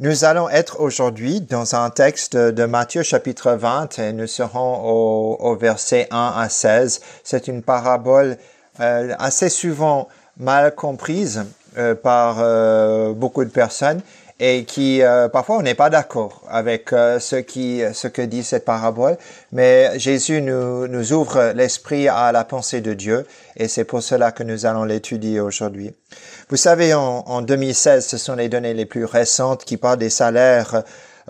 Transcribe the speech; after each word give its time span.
Nous 0.00 0.24
allons 0.24 0.48
être 0.48 0.80
aujourd'hui 0.80 1.40
dans 1.40 1.76
un 1.76 1.88
texte 1.88 2.36
de 2.36 2.64
Matthieu 2.64 3.04
chapitre 3.04 3.52
20 3.52 4.00
et 4.00 4.12
nous 4.12 4.26
serons 4.26 5.38
au, 5.38 5.54
verset 5.54 6.08
1 6.10 6.34
à 6.36 6.48
16. 6.48 7.00
C'est 7.22 7.46
une 7.46 7.62
parabole 7.62 8.36
euh, 8.80 9.14
assez 9.20 9.48
souvent 9.48 10.08
mal 10.36 10.74
comprise 10.74 11.44
euh, 11.78 11.94
par 11.94 12.38
euh, 12.40 13.12
beaucoup 13.12 13.44
de 13.44 13.50
personnes 13.50 14.00
et 14.40 14.64
qui 14.64 15.02
euh, 15.02 15.28
parfois 15.28 15.58
on 15.58 15.62
n'est 15.62 15.74
pas 15.74 15.90
d'accord 15.90 16.42
avec 16.48 16.92
euh, 16.92 17.20
ce 17.20 17.36
qui 17.36 17.82
ce 17.92 18.08
que 18.08 18.22
dit 18.22 18.42
cette 18.42 18.64
parabole 18.64 19.16
mais 19.52 19.96
Jésus 19.98 20.42
nous 20.42 20.88
nous 20.88 21.12
ouvre 21.12 21.52
l'esprit 21.54 22.08
à 22.08 22.32
la 22.32 22.44
pensée 22.44 22.80
de 22.80 22.94
Dieu 22.94 23.26
et 23.56 23.68
c'est 23.68 23.84
pour 23.84 24.02
cela 24.02 24.32
que 24.32 24.42
nous 24.42 24.66
allons 24.66 24.84
l'étudier 24.84 25.40
aujourd'hui. 25.40 25.94
Vous 26.48 26.56
savez 26.56 26.94
en, 26.94 27.24
en 27.26 27.42
2016 27.42 28.04
ce 28.04 28.18
sont 28.18 28.34
les 28.34 28.48
données 28.48 28.74
les 28.74 28.86
plus 28.86 29.04
récentes 29.04 29.64
qui 29.64 29.76
parlent 29.76 29.98
des 29.98 30.10
salaires 30.10 30.82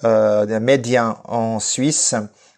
euh, 0.02 0.58
médians 0.58 1.18
en 1.24 1.60
Suisse 1.60 2.16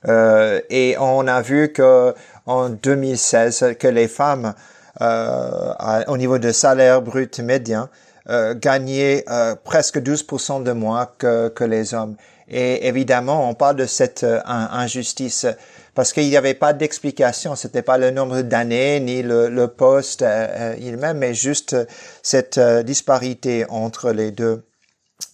euh, 0.08 0.58
et 0.70 0.96
on 0.98 1.26
a 1.26 1.42
vu 1.42 1.70
que 1.70 2.14
en 2.46 2.70
2016 2.70 3.74
que 3.78 3.88
les 3.88 4.08
femmes 4.08 4.54
euh, 5.02 5.74
au 6.06 6.16
niveau 6.16 6.38
de 6.38 6.50
salaire 6.50 7.02
brut 7.02 7.38
médian 7.40 7.90
euh, 8.28 8.54
gagner 8.54 9.24
euh, 9.28 9.54
presque 9.54 9.98
12% 9.98 10.62
de 10.62 10.72
moins 10.72 11.08
que, 11.18 11.48
que 11.48 11.64
les 11.64 11.94
hommes. 11.94 12.16
Et 12.48 12.86
évidemment, 12.86 13.48
on 13.48 13.54
parle 13.54 13.76
de 13.76 13.86
cette 13.86 14.24
euh, 14.24 14.40
injustice 14.44 15.46
parce 15.94 16.12
qu'il 16.12 16.28
n'y 16.28 16.36
avait 16.36 16.54
pas 16.54 16.72
d'explication. 16.72 17.56
C'était 17.56 17.82
pas 17.82 17.98
le 17.98 18.10
nombre 18.10 18.42
d'années 18.42 19.00
ni 19.00 19.22
le, 19.22 19.48
le 19.48 19.68
poste 19.68 20.22
euh, 20.22 20.74
il-même, 20.78 21.18
mais 21.18 21.34
juste 21.34 21.76
cette 22.22 22.58
disparité 22.58 23.64
entre 23.68 24.10
les 24.10 24.30
deux. 24.30 24.64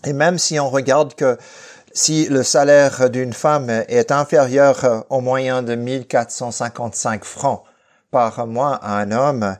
Et 0.05 0.13
même 0.13 0.39
si 0.39 0.61
on 0.61 0.69
regarde 0.69 1.15
que 1.15 1.39
si 1.95 2.27
le 2.27 2.43
salaire 2.43 3.11
d'une 3.11 3.33
femme 3.33 3.71
est 3.89 4.13
inférieur 4.13 5.07
au 5.11 5.21
moyen 5.21 5.63
de 5.63 5.75
1455 5.75 7.25
francs 7.25 7.63
par 8.11 8.47
mois 8.47 8.75
à 8.77 8.99
un 8.99 9.13
homme, 9.13 9.57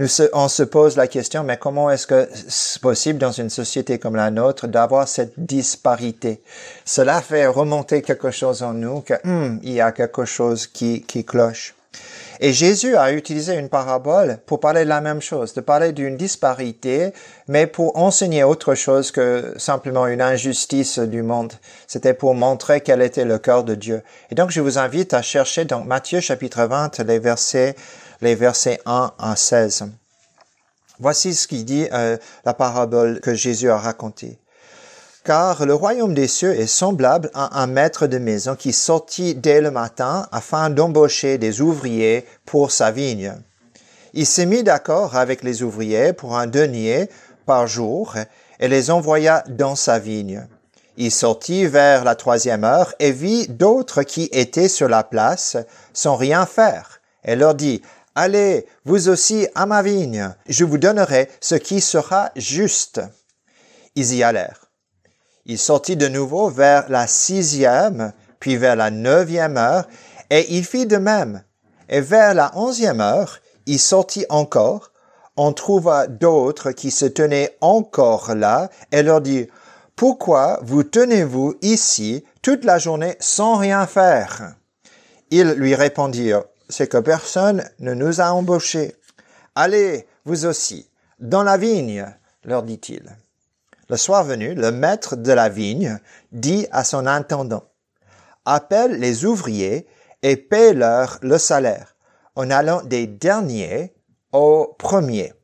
nous 0.00 0.08
on 0.32 0.48
se 0.48 0.62
pose 0.62 0.96
la 0.96 1.06
question, 1.08 1.44
mais 1.44 1.58
comment 1.58 1.90
est-ce 1.90 2.06
que 2.06 2.26
c'est 2.48 2.80
possible 2.80 3.18
dans 3.18 3.32
une 3.32 3.50
société 3.50 3.98
comme 3.98 4.16
la 4.16 4.30
nôtre 4.30 4.66
d'avoir 4.66 5.06
cette 5.06 5.34
disparité? 5.36 6.40
Cela 6.86 7.20
fait 7.20 7.46
remonter 7.46 8.00
quelque 8.00 8.30
chose 8.30 8.62
en 8.62 8.72
nous, 8.72 9.02
que 9.02 9.12
hmm, 9.24 9.60
il 9.62 9.72
y 9.72 9.80
a 9.82 9.92
quelque 9.92 10.24
chose 10.24 10.66
qui, 10.66 11.02
qui 11.02 11.26
cloche. 11.26 11.74
Et 12.42 12.54
Jésus 12.54 12.96
a 12.96 13.12
utilisé 13.12 13.54
une 13.54 13.68
parabole 13.68 14.38
pour 14.46 14.60
parler 14.60 14.84
de 14.84 14.88
la 14.88 15.02
même 15.02 15.20
chose, 15.20 15.52
de 15.52 15.60
parler 15.60 15.92
d'une 15.92 16.16
disparité, 16.16 17.12
mais 17.48 17.66
pour 17.66 17.98
enseigner 17.98 18.44
autre 18.44 18.74
chose 18.74 19.10
que 19.10 19.52
simplement 19.58 20.06
une 20.06 20.22
injustice 20.22 20.98
du 20.98 21.22
monde. 21.22 21.52
C'était 21.86 22.14
pour 22.14 22.34
montrer 22.34 22.80
quel 22.80 23.02
était 23.02 23.26
le 23.26 23.38
cœur 23.38 23.62
de 23.62 23.74
Dieu. 23.74 24.02
Et 24.30 24.34
donc, 24.34 24.50
je 24.50 24.62
vous 24.62 24.78
invite 24.78 25.12
à 25.12 25.20
chercher 25.20 25.66
dans 25.66 25.84
Matthieu 25.84 26.20
chapitre 26.20 26.64
20 26.64 27.00
les 27.00 27.18
versets 27.18 27.76
les 28.22 28.34
versets 28.34 28.80
1 28.86 29.12
à 29.18 29.36
16. 29.36 29.90
Voici 30.98 31.34
ce 31.34 31.46
qui 31.46 31.64
dit 31.64 31.88
euh, 31.92 32.16
la 32.46 32.54
parabole 32.54 33.20
que 33.20 33.34
Jésus 33.34 33.70
a 33.70 33.76
racontée. 33.76 34.39
Car 35.22 35.66
le 35.66 35.74
royaume 35.74 36.14
des 36.14 36.28
cieux 36.28 36.58
est 36.58 36.66
semblable 36.66 37.30
à 37.34 37.60
un 37.62 37.66
maître 37.66 38.06
de 38.06 38.18
maison 38.18 38.56
qui 38.56 38.72
sortit 38.72 39.34
dès 39.34 39.60
le 39.60 39.70
matin 39.70 40.26
afin 40.32 40.70
d'embaucher 40.70 41.36
des 41.36 41.60
ouvriers 41.60 42.24
pour 42.46 42.70
sa 42.70 42.90
vigne. 42.90 43.34
Il 44.14 44.26
s'est 44.26 44.46
mis 44.46 44.62
d'accord 44.62 45.16
avec 45.16 45.42
les 45.42 45.62
ouvriers 45.62 46.14
pour 46.14 46.38
un 46.38 46.46
denier 46.46 47.10
par 47.44 47.66
jour 47.66 48.14
et 48.58 48.68
les 48.68 48.90
envoya 48.90 49.44
dans 49.48 49.76
sa 49.76 49.98
vigne. 49.98 50.46
Il 50.96 51.12
sortit 51.12 51.66
vers 51.66 52.04
la 52.04 52.14
troisième 52.14 52.64
heure 52.64 52.94
et 52.98 53.12
vit 53.12 53.46
d'autres 53.48 54.02
qui 54.02 54.28
étaient 54.32 54.68
sur 54.68 54.88
la 54.88 55.04
place 55.04 55.56
sans 55.92 56.16
rien 56.16 56.46
faire 56.46 57.00
et 57.24 57.36
leur 57.36 57.54
dit, 57.54 57.82
Allez, 58.14 58.66
vous 58.84 59.08
aussi, 59.08 59.46
à 59.54 59.66
ma 59.66 59.82
vigne, 59.82 60.34
je 60.48 60.64
vous 60.64 60.78
donnerai 60.78 61.30
ce 61.40 61.54
qui 61.54 61.80
sera 61.80 62.30
juste. 62.34 63.00
Ils 63.94 64.14
y 64.14 64.22
allèrent. 64.22 64.69
Il 65.50 65.58
sortit 65.58 65.96
de 65.96 66.06
nouveau 66.06 66.48
vers 66.48 66.88
la 66.90 67.08
sixième, 67.08 68.12
puis 68.38 68.56
vers 68.56 68.76
la 68.76 68.92
neuvième 68.92 69.56
heure, 69.56 69.88
et 70.30 70.54
il 70.54 70.64
fit 70.64 70.86
de 70.86 70.96
même. 70.96 71.42
Et 71.88 72.00
vers 72.00 72.34
la 72.34 72.52
onzième 72.56 73.00
heure, 73.00 73.40
il 73.66 73.80
sortit 73.80 74.24
encore, 74.28 74.92
on 75.36 75.52
trouva 75.52 76.06
d'autres 76.06 76.70
qui 76.70 76.92
se 76.92 77.04
tenaient 77.04 77.56
encore 77.60 78.36
là, 78.36 78.70
et 78.92 79.02
leur 79.02 79.20
dit, 79.20 79.48
Pourquoi 79.96 80.60
vous 80.62 80.84
tenez-vous 80.84 81.56
ici 81.62 82.24
toute 82.42 82.64
la 82.64 82.78
journée 82.78 83.16
sans 83.18 83.56
rien 83.56 83.88
faire? 83.88 84.54
Ils 85.32 85.50
lui 85.54 85.74
répondirent, 85.74 86.44
c'est 86.68 86.86
que 86.86 86.98
personne 86.98 87.68
ne 87.80 87.92
nous 87.92 88.20
a 88.20 88.30
embauchés. 88.30 88.94
Allez, 89.56 90.06
vous 90.24 90.46
aussi, 90.46 90.88
dans 91.18 91.42
la 91.42 91.56
vigne, 91.56 92.06
leur 92.44 92.62
dit-il. 92.62 93.16
Le 93.90 93.96
soir 93.96 94.22
venu, 94.22 94.54
le 94.54 94.70
maître 94.70 95.16
de 95.16 95.32
la 95.32 95.48
vigne 95.48 95.98
dit 96.30 96.68
à 96.70 96.84
son 96.84 97.08
intendant, 97.08 97.64
appelle 98.44 99.00
les 99.00 99.24
ouvriers 99.24 99.88
et 100.22 100.36
paie-leur 100.36 101.18
le 101.22 101.38
salaire, 101.38 101.96
en 102.36 102.50
allant 102.50 102.82
des 102.82 103.08
derniers 103.08 103.92
aux 104.30 104.76
premiers. 104.78 105.34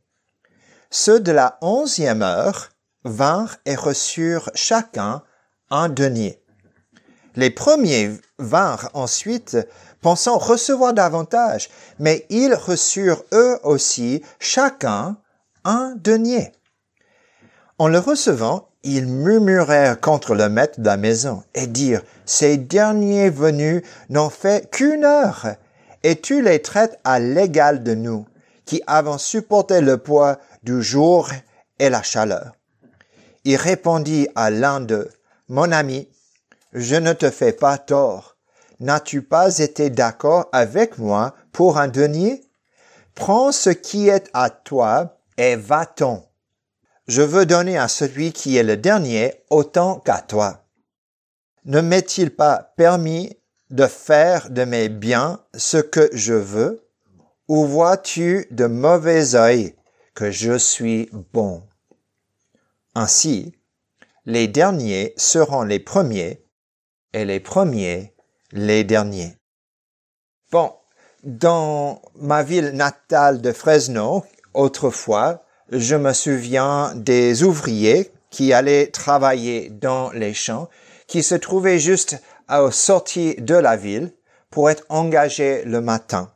Ceux 0.90 1.18
de 1.18 1.32
la 1.32 1.58
onzième 1.60 2.22
heure 2.22 2.68
vinrent 3.04 3.56
et 3.66 3.74
reçurent 3.74 4.48
chacun 4.54 5.24
un 5.70 5.88
denier. 5.88 6.40
Les 7.34 7.50
premiers 7.50 8.12
vinrent 8.38 8.90
ensuite 8.94 9.58
pensant 10.00 10.38
recevoir 10.38 10.94
davantage, 10.94 11.68
mais 11.98 12.24
ils 12.30 12.54
reçurent 12.54 13.24
eux 13.32 13.58
aussi 13.64 14.22
chacun 14.38 15.16
un 15.64 15.96
denier. 15.96 16.52
En 17.78 17.88
le 17.88 17.98
recevant, 17.98 18.68
ils 18.82 19.06
murmurèrent 19.06 20.00
contre 20.00 20.34
le 20.34 20.48
maître 20.48 20.80
de 20.80 20.86
la 20.86 20.96
maison 20.96 21.42
et 21.54 21.66
dirent, 21.66 22.02
ces 22.24 22.56
derniers 22.56 23.28
venus 23.28 23.82
n'ont 24.08 24.30
fait 24.30 24.70
qu'une 24.70 25.04
heure, 25.04 25.46
et 26.02 26.20
tu 26.20 26.40
les 26.40 26.62
traites 26.62 26.98
à 27.04 27.18
l'égal 27.18 27.82
de 27.82 27.94
nous, 27.94 28.26
qui 28.64 28.82
avons 28.86 29.18
supporté 29.18 29.80
le 29.80 29.98
poids 29.98 30.38
du 30.62 30.82
jour 30.82 31.28
et 31.78 31.90
la 31.90 32.02
chaleur. 32.02 32.52
Il 33.44 33.56
répondit 33.56 34.28
à 34.34 34.50
l'un 34.50 34.80
d'eux, 34.80 35.10
Mon 35.48 35.70
ami, 35.70 36.08
je 36.72 36.96
ne 36.96 37.12
te 37.12 37.30
fais 37.30 37.52
pas 37.52 37.78
tort 37.78 38.36
N'as-tu 38.78 39.22
pas 39.22 39.58
été 39.58 39.88
d'accord 39.88 40.48
avec 40.52 40.98
moi 40.98 41.34
pour 41.52 41.78
un 41.78 41.88
denier? 41.88 42.44
Prends 43.14 43.50
ce 43.50 43.70
qui 43.70 44.08
est 44.08 44.28
à 44.34 44.50
toi 44.50 45.18
et 45.38 45.56
va-t'en. 45.56 46.28
Je 47.06 47.22
veux 47.22 47.46
donner 47.46 47.78
à 47.78 47.88
celui 47.88 48.32
qui 48.32 48.56
est 48.56 48.62
le 48.62 48.76
dernier 48.76 49.34
autant 49.50 50.00
qu'à 50.00 50.20
toi. 50.20 50.64
Ne 51.64 51.80
m'est-il 51.80 52.34
pas 52.34 52.74
permis 52.76 53.36
de 53.70 53.86
faire 53.86 54.50
de 54.50 54.64
mes 54.64 54.88
biens 54.88 55.40
ce 55.56 55.78
que 55.78 56.08
je 56.12 56.34
veux, 56.34 56.84
ou 57.48 57.64
vois-tu 57.64 58.46
de 58.50 58.66
mauvais 58.66 59.34
œil 59.34 59.74
que 60.14 60.30
je 60.30 60.56
suis 60.58 61.08
bon? 61.32 61.62
Ainsi, 62.94 63.54
les 64.24 64.48
derniers 64.48 65.14
seront 65.16 65.62
les 65.62 65.80
premiers, 65.80 66.44
et 67.12 67.24
les 67.24 67.40
premiers 67.40 68.14
les 68.52 68.84
derniers. 68.84 69.36
Bon, 70.50 70.72
dans 71.22 72.00
ma 72.16 72.42
ville 72.42 72.70
natale 72.70 73.40
de 73.40 73.52
Fresno, 73.52 74.24
autrefois, 74.54 75.45
je 75.70 75.96
me 75.96 76.12
souviens 76.12 76.92
des 76.94 77.42
ouvriers 77.42 78.10
qui 78.30 78.52
allaient 78.52 78.88
travailler 78.88 79.70
dans 79.70 80.10
les 80.12 80.34
champs, 80.34 80.68
qui 81.06 81.22
se 81.22 81.34
trouvaient 81.34 81.78
juste 81.78 82.20
à 82.48 82.70
sortie 82.70 83.34
de 83.36 83.54
la 83.54 83.76
ville 83.76 84.12
pour 84.50 84.70
être 84.70 84.84
engagés 84.88 85.64
le 85.64 85.80
matin. 85.80 86.30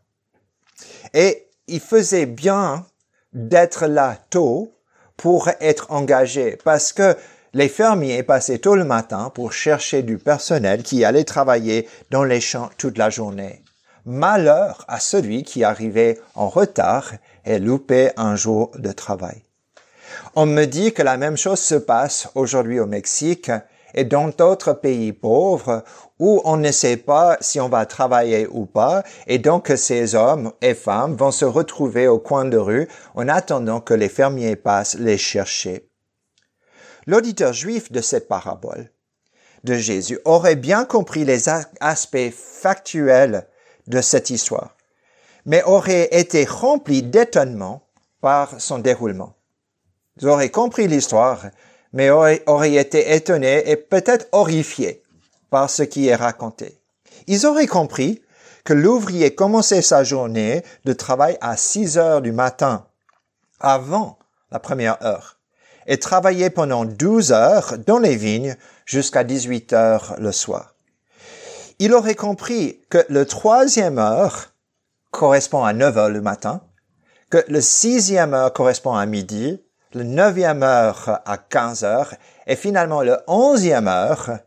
Et 1.15 1.49
il 1.69 1.81
faisait 1.81 2.27
bien 2.27 2.87
d'être 3.33 3.87
là 3.87 4.19
tôt 4.31 4.73
pour 5.17 5.49
être 5.61 5.91
engagé 5.91 6.59
parce 6.65 6.93
que 6.93 7.17
les 7.53 7.69
fermiers 7.69 8.23
passaient 8.23 8.59
tôt 8.59 8.75
le 8.75 8.85
matin 8.85 9.31
pour 9.35 9.53
chercher 9.53 10.03
du 10.03 10.19
personnel 10.19 10.83
qui 10.83 11.05
allait 11.05 11.25
travailler 11.25 11.89
dans 12.11 12.25
les 12.25 12.41
champs 12.41 12.71
toute 12.79 12.99
la 12.99 13.11
journée. 13.11 13.63
Malheur 14.05 14.85
à 14.89 15.01
celui 15.01 15.43
qui 15.43 15.65
arrivait 15.65 16.21
en 16.35 16.49
retard 16.49 17.13
et 17.45 17.59
loupait 17.59 18.13
un 18.17 18.37
jour 18.37 18.71
de 18.77 18.93
travail. 18.93 19.43
On 20.35 20.47
me 20.47 20.65
dit 20.65 20.93
que 20.93 21.03
la 21.03 21.17
même 21.17 21.37
chose 21.37 21.61
se 21.61 21.75
passe 21.75 22.29
aujourd'hui 22.35 22.81
au 22.81 22.87
Mexique 22.87 23.51
et 23.95 24.05
dans 24.05 24.29
d'autres 24.29 24.73
pays 24.73 25.13
pauvres 25.13 25.85
où 26.19 26.41
on 26.45 26.57
ne 26.57 26.71
sait 26.71 26.97
pas 26.97 27.37
si 27.41 27.61
on 27.61 27.69
va 27.69 27.87
travailler 27.87 28.47
ou 28.51 28.67
pas, 28.67 29.03
et 29.27 29.39
donc 29.39 29.73
ces 29.77 30.15
hommes 30.15 30.53
et 30.61 30.75
femmes 30.75 31.17
vont 31.17 31.31
se 31.31 31.45
retrouver 31.45 32.07
au 32.07 32.19
coin 32.19 32.45
de 32.45 32.57
rue 32.59 32.89
en 33.15 33.29
attendant 33.29 33.81
que 33.81 33.95
les 33.95 34.09
fermiers 34.09 34.57
passent 34.57 34.97
les 34.99 35.19
chercher. 35.19 35.89
L'auditeur 37.07 37.53
juif 37.53 37.91
de 37.91 38.01
cette 38.01 38.29
parabole 38.29 38.91
de 39.65 39.75
Jésus 39.75 40.19
aurait 40.25 40.57
bien 40.57 40.85
compris 40.85 41.25
les 41.25 41.49
aspects 41.81 42.31
factuels 42.33 43.47
de 43.91 44.01
cette 44.01 44.31
histoire, 44.31 44.75
mais 45.45 45.63
aurait 45.65 46.09
été 46.13 46.45
rempli 46.45 47.03
d'étonnement 47.03 47.83
par 48.21 48.61
son 48.61 48.79
déroulement. 48.79 49.35
Ils 50.21 50.29
auraient 50.29 50.51
compris 50.51 50.89
l'histoire, 50.89 51.47
mais 51.93 52.11
auraient, 52.11 52.43
auraient 52.47 52.75
été 52.75 53.15
étonnés 53.15 53.69
et 53.71 53.77
peut-être 53.77 54.29
horrifiés 54.33 55.03
par 55.51 55.69
ce 55.69 55.83
qui 55.83 56.09
est 56.09 56.15
raconté. 56.15 56.79
Ils 57.27 57.47
auraient 57.47 57.67
compris 57.67 58.23
que 58.65 58.73
l'ouvrier 58.73 59.35
commençait 59.35 59.83
sa 59.83 60.05
journée 60.05 60.63
de 60.85 60.93
travail 60.93 61.37
à 61.41 61.57
6 61.57 61.99
heures 61.99 62.23
du 62.23 62.33
matin, 62.33 62.87
avant 63.59 64.19
la 64.51 64.59
première 64.59 65.03
heure, 65.05 65.39
et 65.87 65.99
travaillait 65.99 66.51
pendant 66.51 66.85
12 66.85 67.33
heures 67.33 67.79
dans 67.79 67.99
les 67.99 68.17
vignes 68.17 68.57
jusqu'à 68.85 69.25
18 69.25 69.73
heures 69.73 70.15
le 70.19 70.33
soir. 70.33 70.70
Il 71.83 71.95
aurait 71.95 72.15
compris 72.15 72.79
que 72.91 72.99
le 73.09 73.25
troisième 73.25 73.99
heure 73.99 74.53
correspond 75.11 75.65
à 75.65 75.73
9 75.73 75.97
heures 75.97 76.11
le 76.11 76.21
matin, 76.21 76.61
que 77.31 77.43
le 77.49 77.63
sixième 77.63 78.35
heure 78.35 78.53
correspond 78.53 78.93
à 78.93 79.07
midi, 79.07 79.63
le 79.95 80.03
neuvième 80.03 80.63
heure 80.63 81.23
à 81.25 81.39
15 81.39 81.85
heures, 81.85 82.15
et 82.47 82.55
finalement 82.55 83.01
le 83.01 83.17
onzième 83.27 83.89
heure, 83.89 84.41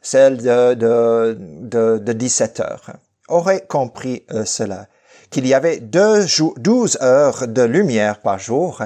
celle 0.00 0.38
de, 0.38 0.72
de, 0.72 1.36
de, 1.38 1.98
de 1.98 2.12
17 2.14 2.60
heures 2.60 2.92
aurait 3.28 3.66
compris 3.66 4.24
euh, 4.32 4.46
cela, 4.46 4.86
qu'il 5.28 5.46
y 5.46 5.52
avait 5.52 5.80
deux 5.80 6.24
12 6.56 6.98
heures 7.02 7.48
de 7.48 7.62
lumière 7.62 8.22
par 8.22 8.38
jour 8.38 8.82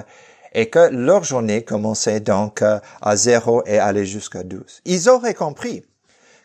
et 0.54 0.68
que 0.68 0.88
leur 0.90 1.22
journée 1.22 1.62
commençait 1.62 2.18
donc 2.18 2.62
euh, 2.62 2.80
à 3.00 3.14
zéro 3.14 3.62
et 3.64 3.78
allait 3.78 4.06
jusqu'à 4.06 4.42
12. 4.42 4.82
Ils 4.86 5.08
auraient 5.08 5.34
compris 5.34 5.84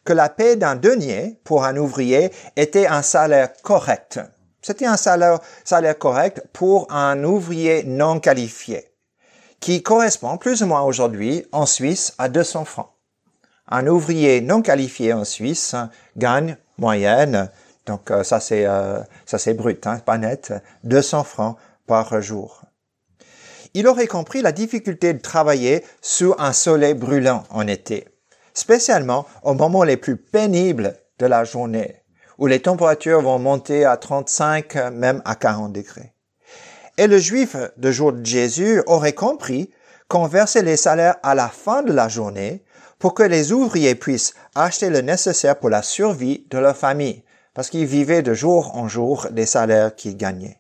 que 0.07 0.13
la 0.13 0.29
paix 0.29 0.55
d'un 0.55 0.77
denier 0.77 1.37
pour 1.43 1.65
un 1.65 1.75
ouvrier 1.75 2.31
était 2.55 2.87
un 2.87 3.01
salaire 3.01 3.49
correct. 3.61 4.21
C'était 4.61 4.85
un 4.85 4.95
salaire, 4.95 5.39
salaire 5.65 5.99
correct 5.99 6.43
pour 6.53 6.89
un 6.93 7.25
ouvrier 7.25 7.83
non 7.83 8.21
qualifié, 8.21 8.89
qui 9.59 9.83
correspond 9.83 10.37
plus 10.37 10.63
ou 10.63 10.67
moins 10.67 10.81
aujourd'hui 10.81 11.45
en 11.51 11.65
Suisse 11.65 12.13
à 12.19 12.29
200 12.29 12.63
francs. 12.63 12.89
Un 13.67 13.85
ouvrier 13.87 14.39
non 14.39 14.61
qualifié 14.61 15.11
en 15.11 15.25
Suisse 15.25 15.75
gagne 16.15 16.55
moyenne 16.77 17.49
donc 17.85 18.09
euh, 18.11 18.23
ça 18.23 18.39
c'est 18.39 18.65
euh, 18.65 18.99
ça 19.25 19.37
c'est 19.37 19.53
brut, 19.53 19.87
hein, 19.87 19.99
pas 20.05 20.17
net, 20.17 20.53
200 20.85 21.23
francs 21.25 21.57
par 21.85 22.21
jour. 22.21 22.61
Il 23.73 23.87
aurait 23.87 24.07
compris 24.07 24.41
la 24.41 24.53
difficulté 24.53 25.13
de 25.13 25.19
travailler 25.19 25.83
sous 26.01 26.33
un 26.37 26.53
soleil 26.53 26.93
brûlant 26.93 27.43
en 27.49 27.67
été, 27.67 28.07
spécialement 28.57 29.25
au 29.43 29.53
moment 29.53 29.83
les 29.83 29.97
plus 29.97 30.17
pénibles 30.17 30.95
de 31.19 31.27
la 31.27 31.43
journée, 31.43 32.01
où 32.39 32.47
les 32.47 32.61
températures 32.61 33.21
vont 33.21 33.39
monter 33.39 33.85
à 33.85 33.97
35, 33.97 34.75
même 34.91 35.21
à 35.25 35.35
40 35.35 35.71
degrés. 35.71 36.13
Et 36.97 37.05
le 37.05 37.19
juif 37.19 37.55
de 37.77 37.91
jour 37.91 38.13
de 38.13 38.25
Jésus 38.25 38.81
aurait 38.87 39.13
compris 39.13 39.69
qu'on 40.07 40.25
versait 40.25 40.63
les 40.63 40.77
salaires 40.77 41.17
à 41.21 41.35
la 41.35 41.49
fin 41.49 41.83
de 41.83 41.93
la 41.93 42.07
journée 42.07 42.63
pour 42.97 43.13
que 43.13 43.23
les 43.23 43.51
ouvriers 43.51 43.93
puissent 43.93 44.33
acheter 44.55 44.89
le 44.89 45.01
nécessaire 45.01 45.59
pour 45.59 45.69
la 45.69 45.83
survie 45.83 46.47
de 46.49 46.57
leur 46.57 46.75
famille, 46.75 47.23
parce 47.53 47.69
qu'ils 47.69 47.85
vivaient 47.85 48.23
de 48.23 48.33
jour 48.33 48.75
en 48.75 48.87
jour 48.87 49.27
des 49.29 49.45
salaires 49.45 49.95
qu'ils 49.95 50.17
gagnaient. 50.17 50.59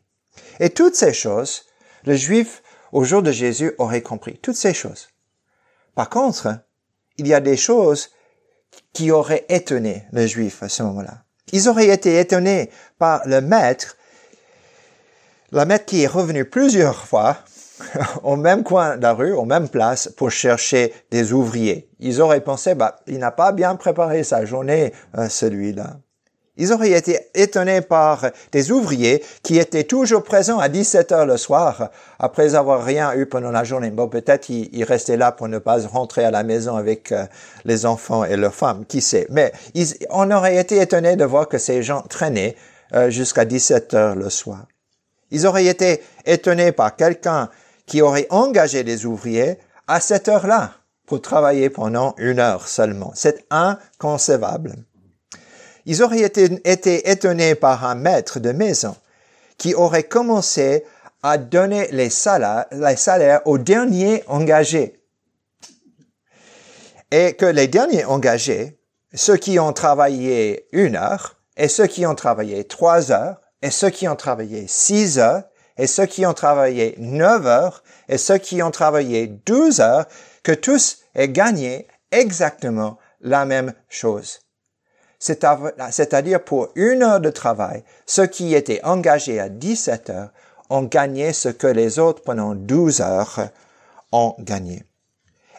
Et 0.59 0.69
toutes 0.69 0.95
ces 0.95 1.13
choses, 1.13 1.63
le 2.05 2.15
juif 2.15 2.61
au 2.91 3.03
jour 3.03 3.23
de 3.23 3.31
Jésus 3.31 3.73
aurait 3.79 4.01
compris, 4.01 4.37
toutes 4.37 4.55
ces 4.55 4.75
choses. 4.75 5.09
Par 5.95 6.09
contre, 6.09 6.59
il 7.17 7.27
y 7.27 7.33
a 7.33 7.39
des 7.39 7.57
choses 7.57 8.11
qui 8.93 9.11
auraient 9.11 9.45
étonné 9.49 10.05
le 10.11 10.25
juif 10.25 10.63
à 10.63 10.69
ce 10.69 10.83
moment-là. 10.83 11.23
Ils 11.51 11.69
auraient 11.69 11.87
été 11.87 12.19
étonnés 12.19 12.69
par 12.99 13.21
le 13.25 13.41
maître, 13.41 13.97
le 15.51 15.65
maître 15.65 15.85
qui 15.85 16.03
est 16.03 16.07
revenu 16.07 16.45
plusieurs 16.45 17.05
fois 17.05 17.37
au 18.23 18.35
même 18.35 18.63
coin 18.63 18.97
de 18.97 19.03
la 19.03 19.13
rue, 19.13 19.33
aux 19.33 19.45
mêmes 19.45 19.69
places, 19.69 20.09
pour 20.17 20.31
chercher 20.31 20.93
des 21.11 21.33
ouvriers. 21.33 21.89
Ils 21.99 22.21
auraient 22.21 22.43
pensé, 22.43 22.75
bah, 22.75 22.99
il 23.07 23.19
n'a 23.19 23.31
pas 23.31 23.51
bien 23.51 23.75
préparé 23.75 24.23
sa 24.23 24.45
journée, 24.45 24.93
euh, 25.17 25.29
celui-là. 25.29 25.97
Ils 26.57 26.73
auraient 26.73 26.91
été 26.91 27.19
étonnés 27.35 27.81
par 27.81 28.25
des 28.51 28.71
ouvriers 28.71 29.23
qui 29.43 29.57
étaient 29.57 29.83
toujours 29.83 30.23
présents 30.23 30.59
à 30.59 30.69
17 30.69 31.11
heures 31.11 31.25
le 31.25 31.37
soir 31.37 31.91
après 32.19 32.55
avoir 32.55 32.83
rien 32.83 33.13
eu 33.13 33.25
pendant 33.25 33.51
la 33.51 33.63
journée. 33.63 33.91
Bon, 33.91 34.07
peut-être 34.07 34.49
ils, 34.49 34.83
restaient 34.83 35.17
là 35.17 35.31
pour 35.31 35.47
ne 35.47 35.59
pas 35.59 35.79
rentrer 35.87 36.25
à 36.25 36.31
la 36.31 36.43
maison 36.43 36.75
avec 36.75 37.11
euh, 37.11 37.25
les 37.65 37.85
enfants 37.85 38.23
et 38.23 38.37
leurs 38.37 38.55
femmes, 38.55 38.85
qui 38.85 39.01
sait. 39.01 39.27
Mais 39.29 39.51
on 40.09 40.31
aurait 40.31 40.57
été 40.57 40.81
étonnés 40.81 41.15
de 41.15 41.25
voir 41.25 41.47
que 41.47 41.57
ces 41.57 41.83
gens 41.83 42.01
traînaient 42.01 42.55
euh, 42.93 43.09
jusqu'à 43.09 43.45
17 43.45 43.93
heures 43.93 44.15
le 44.15 44.29
soir. 44.29 44.65
Ils 45.29 45.45
auraient 45.45 45.65
été 45.65 46.01
étonnés 46.25 46.71
par 46.71 46.95
quelqu'un 46.95 47.49
qui 47.85 48.01
aurait 48.01 48.27
engagé 48.29 48.83
des 48.83 49.05
ouvriers 49.05 49.57
à 49.87 49.99
cette 49.99 50.27
heure-là 50.27 50.71
pour 51.05 51.21
travailler 51.21 51.69
pendant 51.69 52.15
une 52.17 52.39
heure 52.39 52.67
seulement. 52.67 53.11
C'est 53.15 53.45
inconcevable. 53.49 54.75
Ils 55.87 56.03
auraient 56.03 56.19
été, 56.19 57.09
étonnés 57.09 57.55
par 57.55 57.85
un 57.85 57.95
maître 57.95 58.41
de 58.41 58.51
maison 58.51 58.95
qui 59.57 59.73
aurait 59.73 60.03
commencé 60.03 60.83
à 61.23 61.37
donner 61.37 61.87
les 61.91 62.09
salaires, 62.09 62.65
les 62.71 62.97
salaires 62.97 63.41
aux 63.45 63.57
derniers 63.57 64.21
engagés. 64.27 65.01
Et 67.09 67.33
que 67.33 67.45
les 67.45 67.69
derniers 67.69 68.03
engagés, 68.03 68.81
ceux 69.13 69.37
qui 69.37 69.59
ont 69.59 69.71
travaillé 69.71 70.67
une 70.73 70.97
heure, 70.97 71.37
et 71.55 71.69
ceux 71.69 71.87
qui 71.87 72.05
ont 72.05 72.15
travaillé 72.15 72.65
trois 72.65 73.13
heures, 73.13 73.39
et 73.61 73.71
ceux 73.71 73.89
qui 73.89 74.09
ont 74.09 74.17
travaillé 74.17 74.67
six 74.67 75.17
heures, 75.19 75.43
et 75.77 75.87
ceux 75.87 76.05
qui 76.05 76.25
ont 76.25 76.33
travaillé 76.33 76.95
neuf 76.97 77.45
heures, 77.45 77.81
et 78.09 78.17
ceux 78.17 78.39
qui 78.39 78.61
ont 78.61 78.71
travaillé 78.71 79.27
douze 79.27 79.79
heures, 79.79 80.05
que 80.43 80.51
tous 80.51 80.97
aient 81.15 81.29
gagné 81.29 81.87
exactement 82.11 82.97
la 83.21 83.45
même 83.45 83.73
chose 83.87 84.41
c'est-à-dire 85.19 86.43
pour 86.43 86.69
une 86.75 87.03
heure 87.03 87.19
de 87.19 87.29
travail, 87.29 87.83
ceux 88.05 88.27
qui 88.27 88.53
étaient 88.53 88.83
engagés 88.83 89.39
à 89.39 89.49
17 89.49 90.09
heures 90.09 90.29
ont 90.69 90.83
gagné 90.83 91.33
ce 91.33 91.49
que 91.49 91.67
les 91.67 91.97
autres 91.97 92.21
pendant 92.21 92.53
12 92.53 93.01
heures 93.01 93.49
ont 94.11 94.35
gagné. 94.39 94.83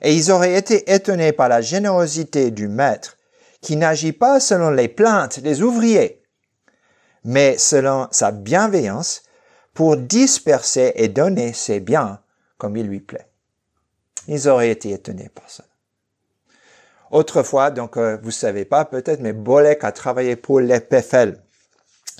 Et 0.02 0.14
ils 0.14 0.30
auraient 0.30 0.54
été 0.54 0.92
étonnés 0.92 1.32
par 1.32 1.48
la 1.48 1.60
générosité 1.60 2.50
du 2.50 2.68
maître 2.68 3.16
qui 3.60 3.76
n'agit 3.76 4.12
pas 4.12 4.38
selon 4.38 4.70
les 4.70 4.88
plaintes 4.88 5.40
des 5.40 5.62
ouvriers, 5.62 6.22
mais 7.24 7.58
selon 7.58 8.06
sa 8.12 8.30
bienveillance 8.30 9.22
pour 9.74 9.96
disperser 9.96 10.92
et 10.96 11.08
donner 11.08 11.52
ses 11.52 11.80
biens 11.80 12.20
comme 12.58 12.76
il 12.76 12.86
lui 12.86 13.00
plaît. 13.00 13.26
Ils 14.28 14.48
auraient 14.48 14.70
été 14.70 14.92
étonnés 14.92 15.30
par 15.34 15.48
ça. 15.50 15.64
Autrefois, 17.10 17.70
donc 17.70 17.96
euh, 17.96 18.18
vous 18.22 18.30
savez 18.30 18.64
pas 18.64 18.84
peut-être, 18.84 19.20
mais 19.20 19.32
Bolek 19.32 19.84
a 19.84 19.92
travaillé 19.92 20.36
pour 20.36 20.60
l'EPFL. 20.60 21.38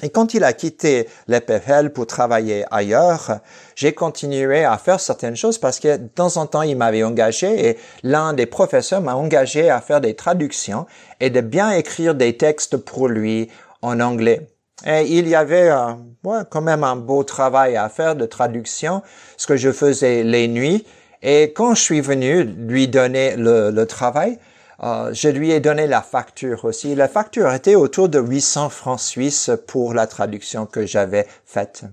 Et 0.03 0.11
quand 0.11 0.33
il 0.35 0.45
a 0.45 0.53
quitté 0.53 1.09
l'EPFL 1.27 1.91
pour 1.91 2.07
travailler 2.07 2.65
ailleurs, 2.71 3.41
j'ai 3.75 3.93
continué 3.93 4.65
à 4.65 4.79
faire 4.79 5.01
certaines 5.01 5.37
choses 5.37 5.59
parce 5.59 5.81
que 5.81 5.97
de 5.97 6.07
temps 6.07 6.37
en 6.37 6.47
temps, 6.47 6.63
il 6.63 6.77
m'avait 6.77 7.03
engagé 7.03 7.69
et 7.69 7.79
l'un 8.05 8.33
des 8.33 8.47
professeurs 8.47 9.01
m'a 9.01 9.17
engagé 9.17 9.71
à 9.71 9.81
faire 9.81 10.01
des 10.01 10.15
traductions 10.15 10.87
et 11.19 11.31
de 11.31 11.41
bien 11.41 11.73
écrire 11.73 12.15
des 12.15 12.37
textes 12.37 12.77
pour 12.77 13.09
lui 13.09 13.51
en 13.83 13.99
anglais. 13.99 14.49
Et 14.87 15.03
il 15.03 15.27
y 15.27 15.35
avait 15.35 15.71
euh, 15.71 16.45
quand 16.49 16.61
même 16.61 16.85
un 16.85 16.95
beau 16.95 17.25
travail 17.25 17.77
à 17.77 17.89
faire 17.89 18.15
de 18.15 18.27
traduction, 18.27 19.03
ce 19.37 19.49
que 19.49 19.57
je 19.57 19.73
faisais 19.73 20.23
les 20.23 20.47
nuits. 20.47 20.87
Et 21.23 21.53
quand 21.53 21.75
je 21.75 21.83
suis 21.83 22.01
venu 22.01 22.45
lui 22.45 22.87
donner 22.87 23.35
le, 23.35 23.73
le 23.73 23.87
travail, 23.87 24.39
euh, 24.83 25.13
je 25.13 25.29
lui 25.29 25.51
ai 25.51 25.61
donné 25.61 25.87
la 25.87 26.03
facture 26.03 26.65
aussi. 26.65 26.95
La 26.95 27.09
facture 27.09 27.53
était 27.53 27.75
autour 27.75 28.09
de 28.09 28.21
800 28.21 28.69
francs 28.71 29.01
suisses 29.01 29.51
pour 29.67 29.93
la 29.93 30.07
traduction 30.07 30.67
que 30.67 30.87
j'avais 30.87 31.27
faite. 31.45 31.85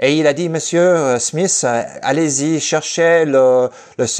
Et 0.00 0.18
il 0.18 0.26
a 0.26 0.32
dit, 0.32 0.48
Monsieur 0.48 0.80
euh, 0.80 1.18
Smith, 1.18 1.62
euh, 1.64 1.82
allez-y, 2.02 2.60
cherchez 2.60 3.24
le, 3.24 3.70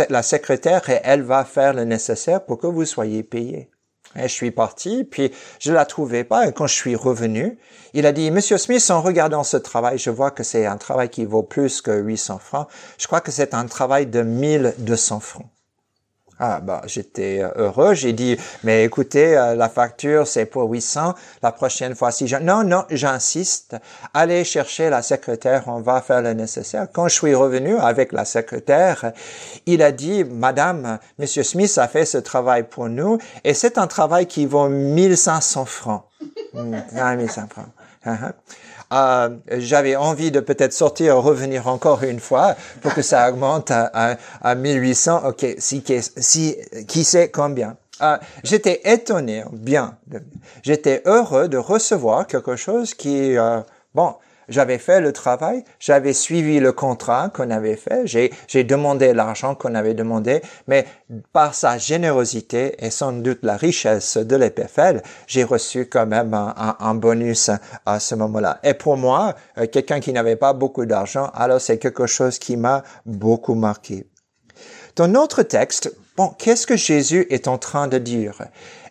la 0.09 0.23
secrétaire 0.23 0.89
et 0.89 1.01
elle 1.05 1.23
va 1.23 1.45
faire 1.45 1.75
le 1.75 1.85
nécessaire 1.85 2.45
pour 2.45 2.59
que 2.59 2.67
vous 2.67 2.85
soyez 2.85 3.23
payé. 3.23 3.71
Et 4.17 4.23
je 4.23 4.33
suis 4.33 4.53
parti, 4.53 5.03
puis 5.03 5.33
je 5.59 5.73
la 5.73 5.85
trouvais 5.85 6.23
pas. 6.23 6.47
Et 6.47 6.53
quand 6.53 6.69
je 6.69 6.75
suis 6.75 6.95
revenu, 6.95 7.59
il 7.93 8.07
a 8.07 8.13
dit, 8.13 8.31
Monsieur 8.31 8.59
Smith, 8.59 8.89
en 8.91 9.03
regardant 9.03 9.43
ce 9.43 9.57
travail, 9.57 9.99
je 9.99 10.11
vois 10.11 10.31
que 10.31 10.45
c'est 10.45 10.67
un 10.67 10.77
travail 10.77 11.09
qui 11.09 11.25
vaut 11.25 11.43
plus 11.43 11.83
que 11.83 11.91
800 11.91 12.39
francs. 12.39 12.69
Je 12.97 13.09
crois 13.09 13.21
que 13.21 13.33
c'est 13.33 13.55
un 13.55 13.67
travail 13.67 14.07
de 14.07 14.23
1200 14.23 15.19
francs. 15.21 15.47
Ah 16.41 16.59
bah 16.61 16.83
j'étais 16.87 17.43
euh, 17.43 17.51
heureux, 17.55 17.95
j'ai 17.95 18.13
dit 18.13 18.37
mais 18.65 18.85
écoutez 18.85 19.37
euh, 19.37 19.55
la 19.55 19.69
facture 19.69 20.27
c'est 20.27 20.47
pour 20.47 20.69
800 20.69 21.15
la 21.45 21.53
prochaine 21.53 21.95
fois 21.95 22.11
si 22.11 22.27
je 22.27 22.37
non 22.37 22.65
non 22.65 22.85
j'insiste 22.91 23.77
allez 24.15 24.43
chercher 24.43 24.91
la 24.91 25.03
secrétaire 25.03 25.65
on 25.69 25.81
va 25.81 26.01
faire 26.01 26.23
le 26.23 26.33
nécessaire. 26.33 26.89
Quand 26.93 27.07
je 27.07 27.15
suis 27.15 27.35
revenu 27.37 27.77
avec 27.79 28.13
la 28.13 28.25
secrétaire, 28.25 29.13
il 29.67 29.81
a 29.81 29.93
dit 29.93 30.25
madame 30.25 30.99
monsieur 31.21 31.45
Smith 31.45 31.79
a 31.79 31.87
fait 31.87 32.05
ce 32.05 32.19
travail 32.19 32.65
pour 32.65 32.89
nous 32.89 33.19
et 33.45 33.55
c'est 33.55 33.79
un 33.79 33.87
travail 33.87 34.27
qui 34.27 34.45
vaut 34.47 34.69
1500 34.69 35.65
francs. 35.67 36.03
1500 36.55 37.43
francs. 37.49 37.69
Euh, 38.93 39.31
j'avais 39.59 39.97
envie 39.97 40.31
de 40.31 40.41
peut-être 40.41 40.73
sortir, 40.73 41.17
revenir 41.17 41.69
encore 41.69 42.03
une 42.03 42.21
fois 42.21 42.55
pour 42.83 42.95
que 42.95 43.03
ça 43.03 43.29
augmente 43.31 43.71
à, 43.71 44.17
à, 44.43 44.55
1800. 44.55 45.23
Ok, 45.27 45.47
si, 45.59 45.83
si, 46.17 46.57
qui 46.87 47.05
sait 47.05 47.31
combien. 47.31 47.77
Euh, 48.03 48.17
j'étais 48.43 48.81
étonné, 48.85 49.45
bien, 49.53 49.97
j'étais 50.63 51.03
heureux 51.07 51.49
de 51.49 51.57
recevoir 51.57 52.27
quelque 52.27 52.57
chose 52.57 52.93
qui, 52.93 53.37
euh, 53.37 53.61
bon, 53.95 54.15
j'avais 54.49 54.79
fait 54.79 55.01
le 55.01 55.13
travail, 55.13 55.65
j'avais 55.79 56.13
suivi 56.13 56.61
le 56.61 56.73
contrat 56.73 57.31
qu'on 57.33 57.51
avait 57.51 57.77
fait, 57.77 58.07
j'ai 58.07 58.65
demandé 58.65 59.13
l'argent 59.13 59.55
qu'on 59.55 59.75
avait 59.75 59.95
demandé, 59.95 60.43
mais 60.67 60.87
par 61.33 61.55
sa 61.55 61.79
générosité 61.79 62.75
et 62.79 62.91
sans 62.91 63.13
doute 63.13 63.41
la 63.43 63.57
richesse 63.57 64.17
de 64.17 64.37
l'EPFL, 64.37 65.03
j'ai 65.27 65.45
reçu 65.45 65.87
quand 65.87 66.07
même 66.07 66.35
un, 66.35 66.95
bonus 66.95 67.51
à 67.87 68.01
ce 68.01 68.15
moment-là. 68.15 68.59
Et 68.63 68.75
pour 68.75 68.97
moi, 68.97 69.35
euh, 69.59 69.67
quelqu'un 69.67 70.01
qui 70.01 70.13
n'avait 70.13 70.37
pas 70.37 70.53
beaucoup 70.53 70.87
d'argent, 70.87 71.31
alors 71.35 71.61
c'est 71.61 71.79
quelque 71.79 72.07
chose 72.07 72.39
qui 72.39 72.57
m'a 72.57 72.83
beaucoup 73.05 73.55
marqué. 73.55 74.07
Dans 74.97 75.09
notre 75.09 75.43
texte, 75.43 75.93
bon, 76.17 76.29
qu'est-ce 76.39 76.67
que 76.67 76.77
Jésus 76.77 77.27
est 77.31 77.49
en 77.49 77.59
train 77.59 77.89
de 77.89 77.99
dire? 77.99 78.43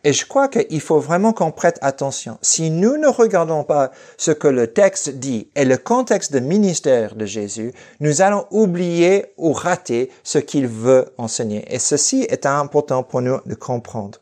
Et 0.04 0.12
je 0.12 0.26
crois 0.26 0.50
qu'il 0.50 0.82
faut 0.82 1.00
vraiment 1.00 1.32
qu'on 1.32 1.52
prête 1.52 1.80
attention. 1.82 2.38
Si 2.42 2.70
nous 2.70 2.98
ne 2.98 3.08
regardons 3.08 3.64
pas 3.64 3.92
ce 4.18 4.32
que 4.32 4.50
le 4.50 4.68
texte 4.68 5.12
dit 5.12 5.50
et 5.56 5.64
le 5.64 5.78
contexte 5.78 6.34
de 6.34 6.40
ministère 6.40 7.16
de 7.16 7.26
Jésus, 7.26 7.74
nous 8.02 8.22
allons 8.22 8.46
oublier 8.52 9.28
ou 9.38 9.54
rater 9.54 10.12
ce 10.24 10.40
qu'il 10.40 10.68
veut 10.68 11.14
enseigner. 11.18 11.66
Et 11.74 11.80
ceci 11.80 12.24
est 12.30 12.46
important 12.46 13.04
pour 13.04 13.22
nous 13.22 13.40
de 13.46 13.56
comprendre. 13.56 14.20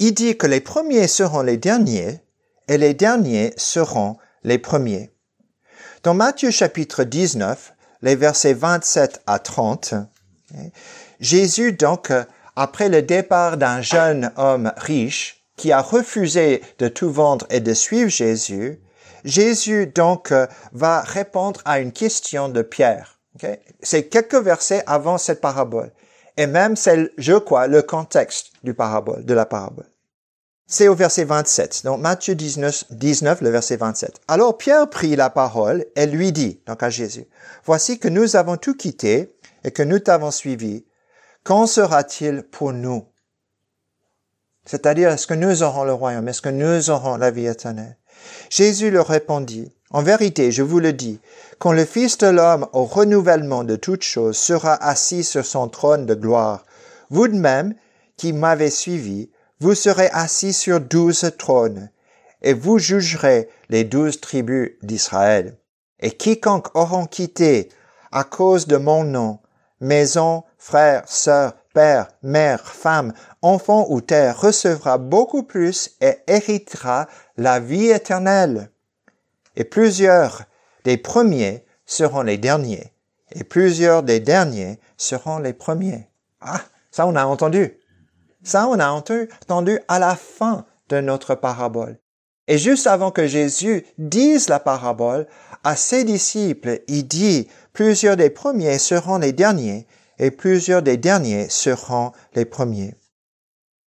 Il 0.00 0.14
dit 0.14 0.36
que 0.36 0.48
les 0.48 0.60
premiers 0.60 1.06
seront 1.06 1.42
les 1.42 1.56
derniers 1.56 2.18
et 2.66 2.78
les 2.78 2.94
derniers 2.94 3.52
seront 3.56 4.16
les 4.42 4.58
premiers. 4.58 5.12
Dans 6.02 6.14
Matthieu 6.14 6.50
chapitre 6.50 7.04
19, 7.04 7.74
les 8.02 8.16
versets 8.16 8.54
27 8.54 9.22
à 9.28 9.38
30, 9.38 9.94
Jésus 11.22 11.72
donc 11.72 12.12
après 12.56 12.88
le 12.88 13.00
départ 13.00 13.56
d'un 13.56 13.80
jeune 13.80 14.32
homme 14.36 14.72
riche 14.76 15.44
qui 15.56 15.70
a 15.70 15.80
refusé 15.80 16.62
de 16.80 16.88
tout 16.88 17.12
vendre 17.12 17.46
et 17.48 17.60
de 17.60 17.72
suivre 17.74 18.10
Jésus, 18.10 18.80
Jésus 19.24 19.86
donc 19.86 20.34
va 20.72 21.00
répondre 21.00 21.60
à 21.64 21.78
une 21.78 21.92
question 21.92 22.48
de 22.48 22.62
Pierre. 22.62 23.20
C'est 23.82 24.08
quelques 24.08 24.34
versets 24.34 24.82
avant 24.88 25.16
cette 25.16 25.40
parabole. 25.40 25.92
Et 26.36 26.48
même 26.48 26.74
c'est, 26.74 27.12
je 27.18 27.34
crois, 27.34 27.68
le 27.68 27.82
contexte 27.82 28.50
du 28.64 28.74
parabole, 28.74 29.24
de 29.24 29.34
la 29.34 29.46
parabole. 29.46 29.86
C'est 30.66 30.88
au 30.88 30.94
verset 30.96 31.24
27. 31.24 31.82
Donc 31.84 32.00
Matthieu 32.00 32.34
19, 32.34 32.86
19, 32.90 33.42
le 33.42 33.50
verset 33.50 33.76
27. 33.76 34.20
Alors 34.26 34.58
Pierre 34.58 34.90
prit 34.90 35.14
la 35.14 35.30
parole 35.30 35.84
et 35.94 36.06
lui 36.06 36.32
dit, 36.32 36.60
donc 36.66 36.82
à 36.82 36.90
Jésus, 36.90 37.26
Voici 37.64 38.00
que 38.00 38.08
nous 38.08 38.34
avons 38.34 38.56
tout 38.56 38.74
quitté 38.74 39.36
et 39.62 39.70
que 39.70 39.84
nous 39.84 40.00
t'avons 40.00 40.32
suivi. 40.32 40.84
Qu'en 41.44 41.66
sera-t-il 41.66 42.44
pour 42.44 42.72
nous? 42.72 43.04
C'est-à-dire, 44.64 45.10
est-ce 45.10 45.26
que 45.26 45.34
nous 45.34 45.64
aurons 45.64 45.82
le 45.82 45.92
royaume? 45.92 46.28
Est-ce 46.28 46.40
que 46.40 46.48
nous 46.48 46.88
aurons 46.88 47.16
la 47.16 47.32
vie 47.32 47.46
éternelle? 47.46 47.96
Jésus 48.48 48.92
leur 48.92 49.08
répondit, 49.08 49.72
En 49.90 50.02
vérité, 50.02 50.52
je 50.52 50.62
vous 50.62 50.78
le 50.78 50.92
dis, 50.92 51.20
quand 51.58 51.72
le 51.72 51.84
Fils 51.84 52.16
de 52.18 52.28
l'homme 52.28 52.68
au 52.72 52.84
renouvellement 52.84 53.64
de 53.64 53.74
toutes 53.74 54.04
choses 54.04 54.36
sera 54.36 54.74
assis 54.74 55.24
sur 55.24 55.44
son 55.44 55.68
trône 55.68 56.06
de 56.06 56.14
gloire, 56.14 56.64
vous 57.10 57.26
de 57.26 57.36
même, 57.36 57.74
qui 58.16 58.32
m'avez 58.32 58.70
suivi, 58.70 59.28
vous 59.58 59.74
serez 59.74 60.10
assis 60.12 60.52
sur 60.52 60.80
douze 60.80 61.28
trônes, 61.38 61.90
et 62.42 62.54
vous 62.54 62.78
jugerez 62.78 63.48
les 63.68 63.82
douze 63.82 64.20
tribus 64.20 64.70
d'Israël. 64.82 65.56
Et 65.98 66.12
quiconque 66.12 66.68
auront 66.76 67.06
quitté, 67.06 67.68
à 68.12 68.22
cause 68.22 68.68
de 68.68 68.76
mon 68.76 69.02
nom, 69.02 69.40
maison, 69.82 70.44
frères, 70.56 71.02
sœurs, 71.06 71.54
père, 71.74 72.08
mère, 72.22 72.66
femme, 72.66 73.12
enfant 73.42 73.86
ou 73.90 74.00
terre 74.00 74.40
recevra 74.40 74.96
beaucoup 74.96 75.42
plus 75.42 75.90
et 76.00 76.18
héritera 76.26 77.08
la 77.36 77.60
vie 77.60 77.88
éternelle. 77.88 78.70
Et 79.56 79.64
plusieurs 79.64 80.44
des 80.84 80.96
premiers 80.96 81.66
seront 81.84 82.22
les 82.22 82.38
derniers, 82.38 82.92
et 83.32 83.44
plusieurs 83.44 84.02
des 84.02 84.20
derniers 84.20 84.78
seront 84.96 85.38
les 85.38 85.52
premiers. 85.52 86.08
Ah, 86.40 86.60
ça 86.90 87.06
on 87.06 87.16
a 87.16 87.26
entendu. 87.26 87.78
Ça 88.42 88.66
on 88.68 88.78
a 88.78 88.88
entendu 88.88 89.78
à 89.88 89.98
la 89.98 90.16
fin 90.16 90.64
de 90.88 91.00
notre 91.00 91.34
parabole. 91.34 91.98
Et 92.48 92.58
juste 92.58 92.86
avant 92.86 93.10
que 93.10 93.26
Jésus 93.26 93.86
dise 93.98 94.48
la 94.48 94.58
parabole 94.58 95.26
à 95.62 95.76
ses 95.76 96.04
disciples, 96.04 96.80
il 96.88 97.06
dit, 97.06 97.48
plusieurs 97.72 98.16
des 98.16 98.30
premiers 98.30 98.78
seront 98.78 99.18
les 99.18 99.32
derniers, 99.32 99.86
et 100.18 100.30
plusieurs 100.30 100.82
des 100.82 100.96
derniers 100.96 101.48
seront 101.48 102.12
les 102.34 102.44
premiers. 102.44 102.94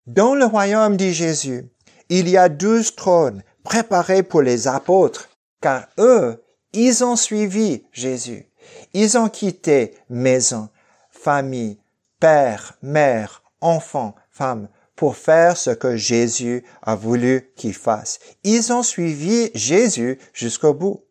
Dans 0.08 0.36
le 0.36 0.46
royaume, 0.46 0.98
dit 0.98 1.14
Jésus, 1.14 1.70
il 2.10 2.30
y 2.30 2.38
a 2.38 2.50
douze 2.50 2.96
trônes 2.96 3.44
préparés 3.64 4.24
pour 4.24 4.42
les 4.42 4.68
apôtres, 4.68 5.30
car 5.62 5.88
eux, 5.98 6.44
ils 6.74 7.04
ont 7.04 7.16
suivi 7.16 7.84
Jésus. 7.92 8.48
Ils 8.94 9.18
ont 9.18 9.30
quitté 9.30 9.96
maison, 10.10 10.70
famille, 11.10 11.80
père, 12.20 12.78
mère, 12.82 13.44
enfant, 13.62 14.16
femme, 14.30 14.68
pour 14.96 15.16
faire 15.16 15.58
ce 15.58 15.72
que 15.72 15.96
Jésus 15.96 16.64
a 16.82 16.96
voulu 16.96 17.52
qu'ils 17.56 17.74
fassent. 17.74 18.20
Ils 18.44 18.72
ont 18.72 18.84
suivi 18.84 19.52
Jésus 19.54 20.20
jusqu'au 20.34 20.74
bout. 20.74 21.05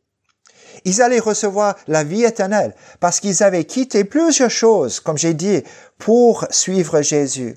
Ils 0.84 1.00
allaient 1.00 1.18
recevoir 1.18 1.76
la 1.88 2.04
vie 2.04 2.24
éternelle 2.24 2.74
parce 3.00 3.20
qu'ils 3.20 3.42
avaient 3.42 3.64
quitté 3.64 4.04
plusieurs 4.04 4.50
choses, 4.50 5.00
comme 5.00 5.18
j'ai 5.18 5.34
dit, 5.34 5.62
pour 5.98 6.46
suivre 6.50 7.00
Jésus. 7.00 7.56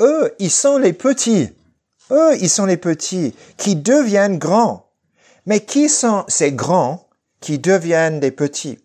Eux, 0.00 0.34
ils 0.38 0.50
sont 0.50 0.78
les 0.78 0.92
petits. 0.92 1.50
Eux, 2.10 2.36
ils 2.40 2.50
sont 2.50 2.66
les 2.66 2.76
petits 2.76 3.34
qui 3.56 3.76
deviennent 3.76 4.38
grands. 4.38 4.90
Mais 5.46 5.60
qui 5.60 5.88
sont 5.88 6.24
ces 6.28 6.52
grands 6.52 7.08
qui 7.40 7.58
deviennent 7.58 8.20
des 8.20 8.30
petits? 8.30 8.78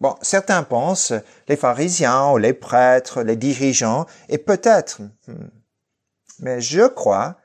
Bon, 0.00 0.16
certains 0.22 0.62
pensent 0.62 1.12
les 1.48 1.56
pharisiens 1.56 2.30
ou 2.30 2.38
les 2.38 2.54
prêtres, 2.54 3.22
les 3.22 3.36
dirigeants, 3.36 4.06
et 4.28 4.38
peut-être. 4.38 5.02
Hmm. 5.28 5.48
Mais 6.40 6.60
je 6.60 6.88
crois 6.88 7.36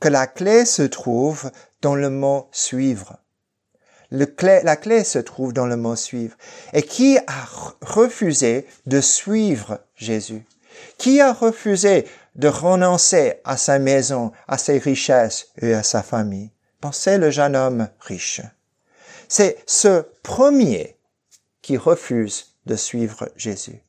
que 0.00 0.08
la 0.08 0.26
clé 0.26 0.64
se 0.64 0.82
trouve 0.82 1.50
dans 1.82 1.94
le 1.94 2.08
mot 2.08 2.48
suivre 2.52 3.18
la 4.10 4.76
clé 4.76 5.04
se 5.04 5.18
trouve 5.18 5.52
dans 5.52 5.66
le 5.66 5.76
mot 5.76 5.96
suivre. 5.96 6.36
Et 6.72 6.82
qui 6.82 7.18
a 7.18 7.48
refusé 7.80 8.66
de 8.86 9.00
suivre 9.00 9.80
Jésus? 9.94 10.44
Qui 10.98 11.20
a 11.20 11.32
refusé 11.32 12.06
de 12.34 12.48
renoncer 12.48 13.40
à 13.44 13.56
sa 13.56 13.78
maison, 13.78 14.32
à 14.46 14.58
ses 14.58 14.78
richesses 14.78 15.48
et 15.60 15.74
à 15.74 15.82
sa 15.82 16.02
famille? 16.02 16.50
Pensez 16.80 17.18
le 17.18 17.30
jeune 17.30 17.56
homme 17.56 17.88
riche. 18.00 18.42
C'est 19.28 19.56
ce 19.66 20.04
premier 20.22 20.96
qui 21.62 21.76
refuse 21.76 22.54
de 22.66 22.76
suivre 22.76 23.28
Jésus. 23.36 23.80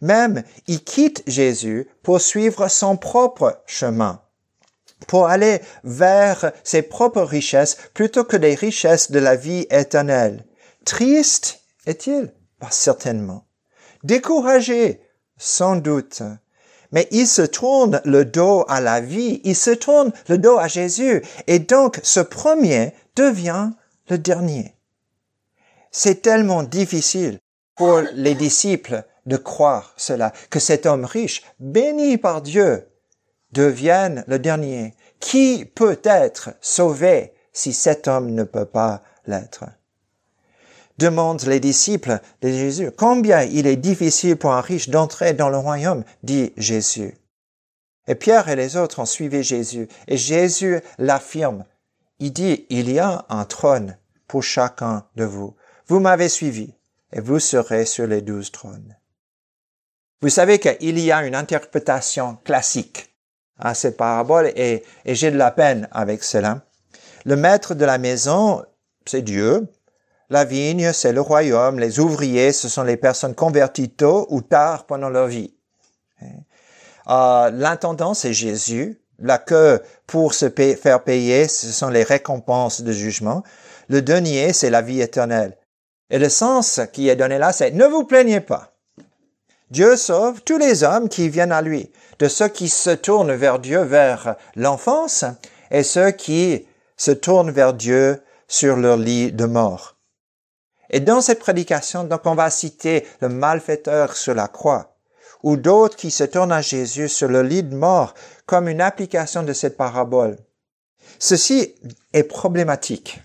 Même, 0.00 0.42
il 0.66 0.84
quitte 0.84 1.22
Jésus 1.26 1.88
pour 2.02 2.20
suivre 2.20 2.68
son 2.68 2.96
propre 2.96 3.62
chemin 3.66 4.20
pour 5.06 5.26
aller 5.26 5.60
vers 5.84 6.52
ses 6.62 6.82
propres 6.82 7.22
richesses 7.22 7.76
plutôt 7.94 8.24
que 8.24 8.36
les 8.36 8.54
richesses 8.54 9.10
de 9.10 9.18
la 9.18 9.36
vie 9.36 9.66
éternelle. 9.70 10.44
Triste 10.84 11.60
est-il? 11.86 12.32
Pas 12.60 12.70
certainement. 12.70 13.46
Découragé 14.02 15.00
Sans 15.38 15.76
doute. 15.76 16.22
Mais 16.92 17.08
il 17.10 17.26
se 17.26 17.42
tourne 17.42 18.00
le 18.04 18.24
dos 18.24 18.64
à 18.68 18.80
la 18.80 19.00
vie, 19.00 19.40
il 19.44 19.56
se 19.56 19.70
tourne 19.70 20.12
le 20.28 20.38
dos 20.38 20.58
à 20.58 20.68
Jésus, 20.68 21.22
et 21.46 21.58
donc 21.58 21.98
ce 22.04 22.20
premier 22.20 22.92
devient 23.16 23.70
le 24.08 24.18
dernier. 24.18 24.76
C'est 25.90 26.22
tellement 26.22 26.62
difficile 26.62 27.38
pour 27.76 28.00
les 28.12 28.34
disciples 28.34 29.04
de 29.26 29.36
croire 29.36 29.94
cela, 29.96 30.32
que 30.50 30.60
cet 30.60 30.86
homme 30.86 31.04
riche, 31.04 31.42
béni 31.58 32.18
par 32.18 32.42
Dieu, 32.42 32.86
devienne 33.54 34.24
le 34.26 34.38
dernier. 34.38 34.94
Qui 35.20 35.64
peut 35.64 36.00
être 36.04 36.50
sauvé 36.60 37.32
si 37.52 37.72
cet 37.72 38.08
homme 38.08 38.32
ne 38.32 38.44
peut 38.44 38.66
pas 38.66 39.02
l'être? 39.26 39.64
demandent 40.98 41.44
les 41.46 41.60
disciples 41.60 42.20
de 42.42 42.48
Jésus. 42.48 42.90
Combien 42.96 43.42
il 43.42 43.66
est 43.66 43.76
difficile 43.76 44.36
pour 44.36 44.52
un 44.52 44.60
riche 44.60 44.90
d'entrer 44.90 45.32
dans 45.32 45.48
le 45.48 45.56
royaume, 45.56 46.04
dit 46.22 46.52
Jésus. 46.56 47.16
Et 48.06 48.14
Pierre 48.14 48.48
et 48.48 48.56
les 48.56 48.76
autres 48.76 49.00
ont 49.00 49.06
suivi 49.06 49.42
Jésus. 49.42 49.88
Et 50.06 50.16
Jésus 50.16 50.80
l'affirme. 50.98 51.64
Il 52.20 52.32
dit, 52.32 52.66
il 52.68 52.90
y 52.92 52.98
a 52.98 53.24
un 53.28 53.44
trône 53.44 53.96
pour 54.28 54.42
chacun 54.42 55.04
de 55.16 55.24
vous. 55.24 55.56
Vous 55.86 56.00
m'avez 56.00 56.28
suivi 56.28 56.74
et 57.12 57.20
vous 57.20 57.40
serez 57.40 57.86
sur 57.86 58.06
les 58.06 58.20
douze 58.20 58.52
trônes. 58.52 58.96
Vous 60.22 60.28
savez 60.28 60.58
qu'il 60.58 60.98
y 60.98 61.12
a 61.12 61.26
une 61.26 61.34
interprétation 61.34 62.38
classique 62.44 63.13
à 63.58 63.74
cette 63.74 63.96
parabole 63.96 64.52
et, 64.56 64.82
et 65.04 65.14
j'ai 65.14 65.30
de 65.30 65.36
la 65.36 65.50
peine 65.50 65.88
avec 65.92 66.24
cela. 66.24 66.62
Le 67.24 67.36
maître 67.36 67.74
de 67.74 67.84
la 67.84 67.98
maison, 67.98 68.62
c'est 69.06 69.22
Dieu. 69.22 69.66
La 70.30 70.44
vigne, 70.44 70.92
c'est 70.92 71.12
le 71.12 71.20
royaume. 71.20 71.78
Les 71.78 72.00
ouvriers, 72.00 72.52
ce 72.52 72.68
sont 72.68 72.82
les 72.82 72.96
personnes 72.96 73.34
converties 73.34 73.90
tôt 73.90 74.26
ou 74.30 74.40
tard 74.40 74.84
pendant 74.86 75.08
leur 75.08 75.26
vie. 75.28 75.54
Euh, 77.08 77.50
L'intendant, 77.50 78.14
c'est 78.14 78.32
Jésus. 78.32 79.00
La 79.18 79.38
queue 79.38 79.80
pour 80.06 80.34
se 80.34 80.50
faire 80.50 81.04
payer, 81.04 81.46
ce 81.46 81.68
sont 81.68 81.88
les 81.88 82.02
récompenses 82.02 82.82
de 82.82 82.92
jugement. 82.92 83.42
Le 83.88 84.02
denier, 84.02 84.52
c'est 84.52 84.70
la 84.70 84.82
vie 84.82 85.00
éternelle. 85.00 85.56
Et 86.10 86.18
le 86.18 86.28
sens 86.28 86.80
qui 86.92 87.08
est 87.08 87.16
donné 87.16 87.38
là, 87.38 87.52
c'est 87.52 87.70
ne 87.70 87.86
vous 87.86 88.04
plaignez 88.04 88.40
pas. 88.40 88.72
Dieu 89.70 89.96
sauve 89.96 90.42
tous 90.42 90.58
les 90.58 90.82
hommes 90.84 91.08
qui 91.08 91.28
viennent 91.28 91.52
à 91.52 91.62
lui, 91.62 91.90
de 92.18 92.28
ceux 92.28 92.48
qui 92.48 92.68
se 92.68 92.90
tournent 92.90 93.34
vers 93.34 93.58
Dieu 93.58 93.80
vers 93.80 94.36
l'enfance 94.56 95.24
et 95.70 95.82
ceux 95.82 96.10
qui 96.10 96.66
se 96.96 97.10
tournent 97.10 97.50
vers 97.50 97.74
Dieu 97.74 98.22
sur 98.48 98.76
leur 98.76 98.96
lit 98.96 99.32
de 99.32 99.46
mort. 99.46 99.96
Et 100.90 101.00
dans 101.00 101.20
cette 101.20 101.40
prédication, 101.40 102.04
donc, 102.04 102.20
on 102.24 102.34
va 102.34 102.50
citer 102.50 103.06
le 103.20 103.28
malfaiteur 103.28 104.16
sur 104.16 104.34
la 104.34 104.48
croix, 104.48 104.96
ou 105.42 105.56
d'autres 105.56 105.96
qui 105.96 106.10
se 106.10 106.24
tournent 106.24 106.52
à 106.52 106.60
Jésus 106.60 107.08
sur 107.08 107.28
le 107.28 107.42
lit 107.42 107.62
de 107.62 107.74
mort 107.74 108.14
comme 108.46 108.68
une 108.68 108.80
application 108.80 109.42
de 109.42 109.52
cette 109.52 109.76
parabole. 109.76 110.36
Ceci 111.18 111.74
est 112.12 112.24
problématique. 112.24 113.20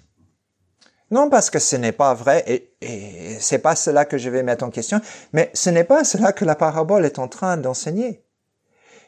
Non 1.12 1.30
parce 1.30 1.50
que 1.50 1.60
ce 1.60 1.76
n'est 1.76 1.92
pas 1.92 2.14
vrai, 2.14 2.44
et, 2.48 2.76
et 2.82 3.40
c'est 3.40 3.60
pas 3.60 3.76
cela 3.76 4.06
que 4.06 4.18
je 4.18 4.30
vais 4.30 4.44
mettre 4.44 4.64
en 4.64 4.70
question, 4.70 5.02
mais 5.34 5.50
ce 5.54 5.70
n'est 5.70 5.84
pas 5.84 6.04
cela 6.04 6.34
que 6.34 6.46
la 6.46 6.56
parabole 6.56 7.06
est 7.06 7.20
en 7.20 7.28
train 7.28 7.58
d'enseigner. 7.58 8.24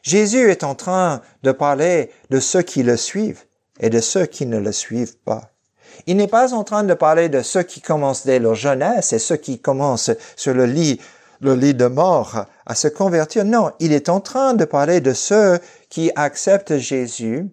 Jésus 0.02 0.50
est 0.50 0.64
en 0.64 0.74
train 0.74 1.22
de 1.42 1.52
parler 1.52 2.10
de 2.30 2.40
ceux 2.40 2.62
qui 2.62 2.82
le 2.82 2.96
suivent 2.96 3.44
et 3.80 3.90
de 3.90 4.00
ceux 4.00 4.26
qui 4.26 4.46
ne 4.46 4.58
le 4.58 4.72
suivent 4.72 5.16
pas. 5.18 5.52
Il 6.06 6.16
n'est 6.16 6.28
pas 6.28 6.54
en 6.54 6.64
train 6.64 6.84
de 6.84 6.94
parler 6.94 7.28
de 7.28 7.42
ceux 7.42 7.62
qui 7.62 7.80
commencent 7.80 8.26
dès 8.26 8.38
leur 8.38 8.54
jeunesse 8.54 9.12
et 9.12 9.18
ceux 9.18 9.36
qui 9.36 9.60
commencent 9.60 10.10
sur 10.36 10.54
le 10.54 10.66
lit, 10.66 11.00
le 11.40 11.54
lit 11.54 11.74
de 11.74 11.86
mort 11.86 12.46
à 12.66 12.74
se 12.74 12.88
convertir. 12.88 13.44
Non, 13.44 13.70
il 13.78 13.92
est 13.92 14.08
en 14.08 14.20
train 14.20 14.54
de 14.54 14.64
parler 14.64 15.00
de 15.00 15.12
ceux 15.12 15.58
qui 15.88 16.10
acceptent 16.16 16.78
Jésus 16.78 17.48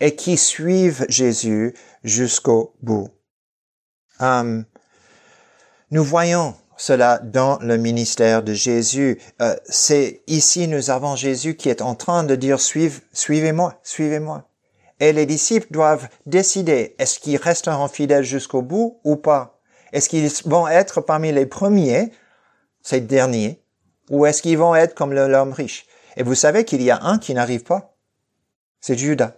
et 0.00 0.14
qui 0.14 0.36
suivent 0.36 1.06
Jésus 1.08 1.74
jusqu'au 2.04 2.74
bout. 2.82 3.08
Um, 4.20 4.64
nous 5.90 6.04
voyons 6.04 6.54
cela 6.76 7.18
dans 7.18 7.58
le 7.60 7.76
ministère 7.76 8.42
de 8.42 8.52
Jésus. 8.52 9.20
Euh, 9.40 9.56
c'est 9.66 10.22
ici 10.26 10.68
nous 10.68 10.90
avons 10.90 11.16
Jésus 11.16 11.56
qui 11.56 11.68
est 11.68 11.82
en 11.82 11.94
train 11.94 12.24
de 12.24 12.34
dire 12.34 12.60
suivez, 12.60 13.00
suivez-moi, 13.12 13.78
suivez-moi. 13.82 14.48
Et 15.00 15.12
les 15.12 15.26
disciples 15.26 15.66
doivent 15.70 16.08
décider 16.24 16.94
est-ce 16.98 17.18
qu'ils 17.18 17.36
resteront 17.36 17.88
fidèles 17.88 18.24
jusqu'au 18.24 18.62
bout 18.62 19.00
ou 19.04 19.16
pas? 19.16 19.60
Est-ce 19.92 20.08
qu'ils 20.08 20.30
vont 20.44 20.68
être 20.68 21.00
parmi 21.00 21.32
les 21.32 21.46
premiers, 21.46 22.12
ces 22.82 23.00
derniers, 23.00 23.62
ou 24.10 24.26
est-ce 24.26 24.42
qu'ils 24.42 24.58
vont 24.58 24.74
être 24.74 24.94
comme 24.94 25.12
l'homme 25.12 25.52
riche? 25.52 25.86
Et 26.16 26.22
vous 26.22 26.34
savez 26.34 26.64
qu'il 26.64 26.82
y 26.82 26.90
a 26.90 27.02
un 27.02 27.18
qui 27.18 27.34
n'arrive 27.34 27.64
pas. 27.64 27.94
C'est 28.80 28.96
Judas. 28.96 29.34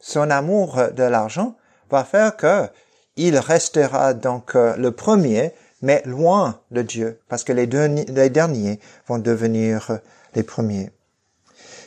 Son 0.00 0.30
amour 0.30 0.78
de 0.92 1.02
l'argent 1.02 1.56
va 1.90 2.04
faire 2.04 2.36
que 2.36 2.68
il 3.16 3.38
restera 3.38 4.12
donc 4.12 4.56
euh, 4.56 4.76
le 4.76 4.90
premier, 4.90 5.52
mais 5.82 6.02
loin 6.04 6.60
de 6.70 6.82
Dieu, 6.82 7.20
parce 7.28 7.44
que 7.44 7.52
les, 7.52 7.66
derniers 7.66 8.80
vont 9.06 9.18
devenir 9.18 9.90
euh, 9.90 9.96
les 10.34 10.42
premiers. 10.42 10.90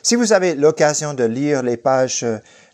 Si 0.03 0.15
vous 0.15 0.33
avez 0.33 0.55
l'occasion 0.55 1.13
de 1.13 1.23
lire 1.23 1.63
les 1.63 1.75
pages 1.75 2.25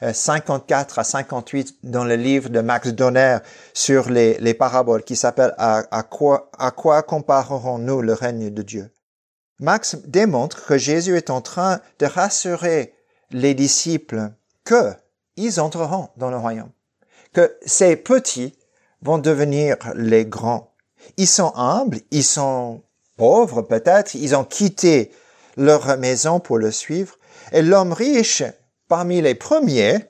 54 0.02 0.98
euh, 0.98 1.02
à 1.02 1.04
58 1.04 1.78
dans 1.84 2.04
le 2.04 2.16
livre 2.16 2.50
de 2.50 2.60
Max 2.60 2.90
Donner 2.90 3.38
sur 3.74 4.10
les, 4.10 4.54
paraboles 4.54 5.04
qui 5.04 5.16
s'appelle 5.16 5.56
à, 5.58 6.04
quoi, 6.04 6.52
à 6.58 6.72
quoi 6.72 7.02
comparerons-nous 7.02 8.02
le 8.02 8.14
règne 8.14 8.50
de 8.50 8.62
Dieu 8.62 8.92
Max 9.60 9.96
démontre 10.06 10.66
que 10.66 10.78
Jésus 10.78 11.16
est 11.16 11.30
en 11.30 11.42
train 11.42 11.80
de 12.00 12.06
rassurer 12.06 12.94
les 13.32 13.54
disciples 13.54 14.32
que 14.64 14.94
ils 15.36 15.60
entreront 15.60 16.10
dans 16.18 16.30
le 16.30 16.38
royaume 16.38 16.70
que 17.34 17.58
ces 17.66 17.96
petits 17.96 18.56
vont 19.02 19.18
devenir 19.18 19.76
les 19.96 20.26
grands. 20.26 20.73
Ils 21.18 21.28
sont 21.28 21.54
humbles, 21.56 22.00
ils 22.12 22.24
sont 22.24 22.82
pauvres 23.18 23.62
peut-être, 23.62 24.16
ils 24.16 24.36
ont 24.36 24.44
quitté 24.44 25.12
leur 25.58 25.98
maison 25.98 26.40
pour 26.40 26.58
le 26.58 26.72
suivre, 26.72 27.18
et 27.52 27.62
l'homme 27.62 27.94
riche, 27.94 28.44
parmi 28.88 29.22
les 29.22 29.36
premiers, 29.36 30.06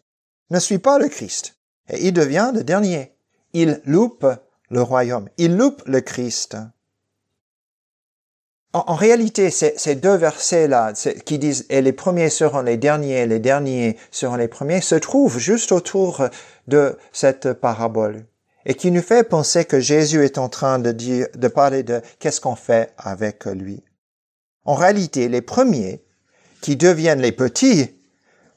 ne 0.50 0.60
suit 0.60 0.80
pas 0.80 1.00
le 1.00 1.10
Christ, 1.10 1.56
et 1.90 2.08
il 2.08 2.14
devient 2.14 2.52
le 2.54 2.64
dernier. 2.64 3.16
Il 3.54 3.82
loupe 3.86 4.26
le 4.70 4.82
royaume, 4.82 5.30
il 5.38 5.58
loupe 5.58 5.84
le 5.86 6.02
Christ. 6.02 6.58
En, 8.76 8.96
réalité, 8.96 9.52
ces, 9.52 9.96
deux 9.96 10.16
versets-là, 10.16 10.94
qui 11.26 11.38
disent 11.38 11.68
«et 11.70 11.84
les 11.84 11.94
premiers 11.94 12.32
seront 12.32 12.64
les 12.64 12.78
derniers, 12.78 13.28
les 13.28 13.38
derniers 13.38 13.98
seront 14.10 14.36
les 14.36 14.48
premiers», 14.48 14.82
se 14.82 14.96
trouvent 14.96 15.38
juste 15.38 15.72
autour 15.72 16.28
de 16.68 16.98
cette 17.12 17.54
parabole 17.54 18.26
et 18.66 18.76
qui 18.76 18.92
nous 18.92 19.02
fait 19.02 19.28
penser 19.28 19.66
que 19.66 19.80
Jésus 19.80 20.24
est 20.24 20.38
en 20.38 20.50
train 20.50 20.80
de 20.80 20.92
dire, 20.92 21.28
de 21.36 21.48
parler 21.48 21.84
de 21.84 22.02
qu'est-ce 22.20 22.42
qu'on 22.42 22.56
fait 22.56 22.94
avec 22.98 23.46
lui. 23.46 23.84
En 24.66 24.76
réalité, 24.76 25.28
les 25.28 25.42
premiers 25.42 26.04
qui 26.62 26.78
deviennent 26.78 27.22
les 27.22 27.32
petits, 27.32 27.96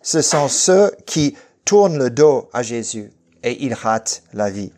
ce 0.02 0.22
sont 0.22 0.48
ceux 0.48 0.92
qui 1.06 1.36
tournent 1.64 1.98
le 1.98 2.10
dos 2.10 2.48
à 2.52 2.62
Jésus 2.62 3.10
et 3.42 3.64
ils 3.64 3.74
ratent 3.74 4.22
la 4.32 4.50
vie. 4.50 4.72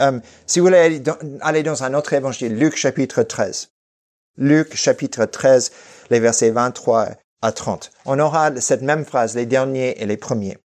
Euh, 0.00 0.20
si 0.46 0.60
vous 0.60 0.66
voulez 0.66 1.02
aller 1.40 1.62
dans 1.62 1.84
un 1.84 1.94
autre 1.94 2.12
évangile, 2.12 2.56
Luc 2.56 2.76
chapitre 2.76 3.22
13. 3.22 3.70
Luc 4.38 4.74
chapitre 4.74 5.26
13, 5.26 5.72
les 6.10 6.20
versets 6.20 6.50
23 6.50 7.10
à 7.42 7.52
30. 7.52 7.90
On 8.06 8.18
aura 8.18 8.58
cette 8.60 8.82
même 8.82 9.04
phrase, 9.04 9.34
les 9.34 9.46
derniers 9.46 10.00
et 10.00 10.06
les 10.06 10.16
premiers. 10.16 10.56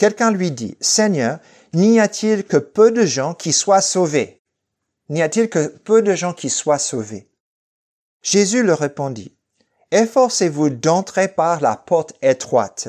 Quelqu'un 0.00 0.30
lui 0.30 0.50
dit, 0.50 0.78
Seigneur, 0.80 1.40
n'y 1.74 2.00
a-t-il 2.00 2.44
que 2.44 2.56
peu 2.56 2.90
de 2.90 3.04
gens 3.04 3.34
qui 3.34 3.52
soient 3.52 3.82
sauvés? 3.82 4.40
N'y 5.10 5.20
a-t-il 5.20 5.50
que 5.50 5.66
peu 5.66 6.00
de 6.00 6.14
gens 6.14 6.32
qui 6.32 6.48
soient 6.48 6.78
sauvés? 6.78 7.28
Jésus 8.22 8.62
leur 8.62 8.78
répondit, 8.78 9.36
Efforcez-vous 9.90 10.70
d'entrer 10.70 11.28
par 11.28 11.60
la 11.60 11.76
porte 11.76 12.14
étroite, 12.22 12.88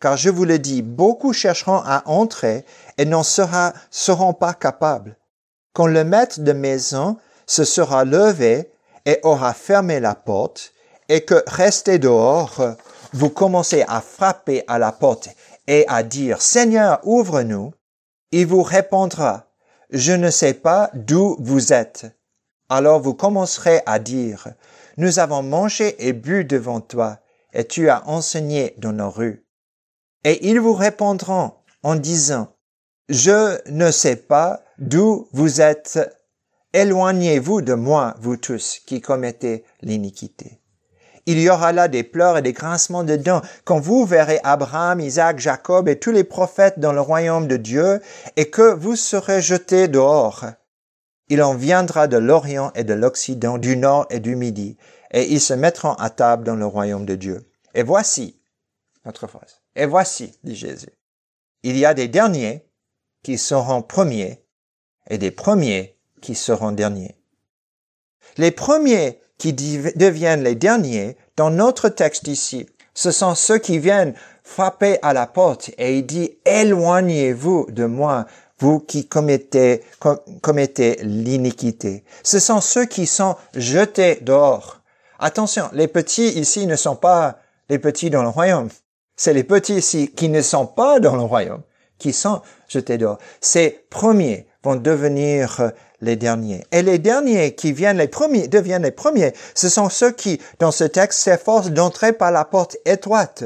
car 0.00 0.16
je 0.16 0.28
vous 0.28 0.44
le 0.44 0.58
dis, 0.58 0.82
beaucoup 0.82 1.32
chercheront 1.32 1.82
à 1.84 2.02
entrer 2.06 2.64
et 2.98 3.04
n'en 3.04 3.22
seront 3.22 4.32
pas 4.32 4.54
capables. 4.54 5.16
Quand 5.72 5.86
le 5.86 6.02
maître 6.02 6.40
de 6.40 6.52
maison 6.52 7.16
se 7.46 7.62
sera 7.62 8.04
levé 8.04 8.72
et 9.06 9.20
aura 9.22 9.54
fermé 9.54 10.00
la 10.00 10.16
porte, 10.16 10.72
et 11.08 11.24
que 11.24 11.44
resté 11.46 12.00
dehors, 12.00 12.60
vous 13.12 13.30
commencez 13.30 13.84
à 13.86 14.00
frapper 14.00 14.64
à 14.66 14.78
la 14.78 14.90
porte 14.92 15.28
et 15.70 15.84
à 15.86 16.02
dire 16.02 16.42
Seigneur, 16.42 17.00
ouvre-nous, 17.04 17.72
il 18.32 18.44
vous 18.44 18.64
répondra 18.64 19.46
Je 19.90 20.12
ne 20.12 20.28
sais 20.28 20.54
pas 20.54 20.90
d'où 20.94 21.36
vous 21.38 21.72
êtes. 21.72 22.06
Alors 22.68 23.00
vous 23.00 23.14
commencerez 23.14 23.80
à 23.86 24.00
dire 24.00 24.48
Nous 24.96 25.20
avons 25.20 25.44
mangé 25.44 25.94
et 26.08 26.12
bu 26.12 26.44
devant 26.44 26.80
toi, 26.80 27.20
et 27.52 27.64
tu 27.64 27.88
as 27.88 28.06
enseigné 28.08 28.74
dans 28.78 28.92
nos 28.92 29.10
rues. 29.10 29.46
Et 30.24 30.50
ils 30.50 30.58
vous 30.58 30.74
répondront 30.74 31.52
en 31.84 31.94
disant 31.94 32.48
Je 33.08 33.60
ne 33.70 33.92
sais 33.92 34.16
pas 34.16 34.64
d'où 34.78 35.28
vous 35.32 35.60
êtes 35.60 36.00
Éloignez-vous 36.72 37.62
de 37.62 37.74
moi, 37.74 38.16
vous 38.20 38.36
tous 38.36 38.80
qui 38.86 39.00
commettez 39.00 39.64
l'iniquité. 39.82 40.59
Il 41.30 41.38
y 41.38 41.48
aura 41.48 41.70
là 41.70 41.86
des 41.86 42.02
pleurs 42.02 42.38
et 42.38 42.42
des 42.42 42.52
grincements 42.52 43.04
de 43.04 43.14
dents 43.14 43.40
quand 43.62 43.78
vous 43.78 44.04
verrez 44.04 44.40
Abraham, 44.42 44.98
Isaac, 44.98 45.38
Jacob 45.38 45.88
et 45.88 45.96
tous 45.96 46.10
les 46.10 46.24
prophètes 46.24 46.80
dans 46.80 46.92
le 46.92 47.00
royaume 47.00 47.46
de 47.46 47.56
Dieu 47.56 48.00
et 48.34 48.50
que 48.50 48.74
vous 48.74 48.96
serez 48.96 49.40
jetés 49.40 49.86
dehors. 49.86 50.46
Il 51.28 51.40
en 51.40 51.54
viendra 51.54 52.08
de 52.08 52.16
l'Orient 52.16 52.72
et 52.74 52.82
de 52.82 52.94
l'Occident, 52.94 53.58
du 53.58 53.76
Nord 53.76 54.08
et 54.10 54.18
du 54.18 54.34
Midi, 54.34 54.76
et 55.12 55.32
ils 55.32 55.40
se 55.40 55.54
mettront 55.54 55.92
à 55.92 56.10
table 56.10 56.42
dans 56.42 56.56
le 56.56 56.66
royaume 56.66 57.06
de 57.06 57.14
Dieu. 57.14 57.48
Et 57.74 57.84
voici, 57.84 58.42
notre 59.04 59.28
phrase, 59.28 59.60
et 59.76 59.86
voici, 59.86 60.36
dit 60.42 60.56
Jésus, 60.56 60.90
il 61.62 61.78
y 61.78 61.86
a 61.86 61.94
des 61.94 62.08
derniers 62.08 62.66
qui 63.22 63.38
seront 63.38 63.82
premiers 63.82 64.44
et 65.08 65.16
des 65.16 65.30
premiers 65.30 65.96
qui 66.20 66.34
seront 66.34 66.72
derniers. 66.72 67.14
Les 68.36 68.50
premiers 68.50 69.20
qui 69.40 69.54
deviennent 69.54 70.44
les 70.44 70.54
derniers, 70.54 71.16
dans 71.36 71.50
notre 71.50 71.88
texte 71.88 72.28
ici, 72.28 72.66
ce 72.94 73.10
sont 73.10 73.34
ceux 73.34 73.58
qui 73.58 73.78
viennent 73.78 74.14
frapper 74.44 74.98
à 75.02 75.14
la 75.14 75.26
porte 75.26 75.70
et 75.78 75.98
il 75.98 76.06
dit, 76.06 76.36
éloignez-vous 76.44 77.66
de 77.70 77.86
moi, 77.86 78.26
vous 78.58 78.78
qui 78.78 79.08
commettez, 79.08 79.82
commettez 80.42 80.98
l'iniquité. 81.02 82.04
Ce 82.22 82.38
sont 82.38 82.60
ceux 82.60 82.84
qui 82.84 83.06
sont 83.06 83.36
jetés 83.54 84.18
dehors. 84.20 84.82
Attention, 85.18 85.70
les 85.72 85.88
petits 85.88 86.28
ici 86.28 86.66
ne 86.66 86.76
sont 86.76 86.96
pas 86.96 87.38
les 87.70 87.78
petits 87.78 88.10
dans 88.10 88.22
le 88.22 88.28
royaume. 88.28 88.68
C'est 89.16 89.32
les 89.32 89.44
petits 89.44 89.76
ici 89.76 90.12
qui 90.14 90.28
ne 90.28 90.42
sont 90.42 90.66
pas 90.66 91.00
dans 91.00 91.16
le 91.16 91.22
royaume 91.22 91.62
qui 91.98 92.12
sont 92.12 92.42
jetés 92.68 92.98
dehors. 92.98 93.18
Ces 93.40 93.84
premiers 93.88 94.46
vont 94.62 94.76
devenir 94.76 95.72
les 96.00 96.16
derniers. 96.16 96.64
Et 96.72 96.82
les 96.82 96.98
derniers 96.98 97.54
qui 97.54 97.72
viennent 97.72 97.98
les 97.98 98.08
premiers, 98.08 98.48
deviennent 98.48 98.82
les 98.82 98.90
premiers. 98.90 99.32
Ce 99.54 99.68
sont 99.68 99.88
ceux 99.88 100.10
qui, 100.10 100.40
dans 100.58 100.70
ce 100.70 100.84
texte, 100.84 101.20
s'efforcent 101.20 101.70
d'entrer 101.70 102.12
par 102.12 102.30
la 102.30 102.44
porte 102.44 102.76
étroite. 102.84 103.44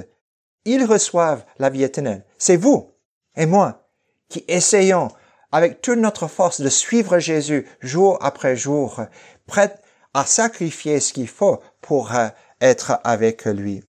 Ils 0.65 0.85
reçoivent 0.85 1.45
la 1.59 1.71
vie 1.71 1.83
éternelle. 1.83 2.25
C'est 2.39 2.57
vous 2.57 2.91
et 3.37 3.47
moi 3.47 3.89
qui 4.29 4.45
essayons 4.49 5.09
avec 5.53 5.81
toute 5.83 5.99
notre 5.99 6.27
force 6.27 6.61
de 6.61 6.69
suivre 6.69 7.19
Jésus 7.19 7.67
jour 7.81 8.19
après 8.21 8.57
jour, 8.57 9.03
prêts 9.47 9.75
à 10.13 10.25
sacrifier 10.25 11.01
ce 11.01 11.13
qu'il 11.13 11.29
faut 11.29 11.61
pour 11.81 12.15
euh, 12.15 12.29
être 12.61 12.99
avec 13.05 13.45
lui. 13.45 13.85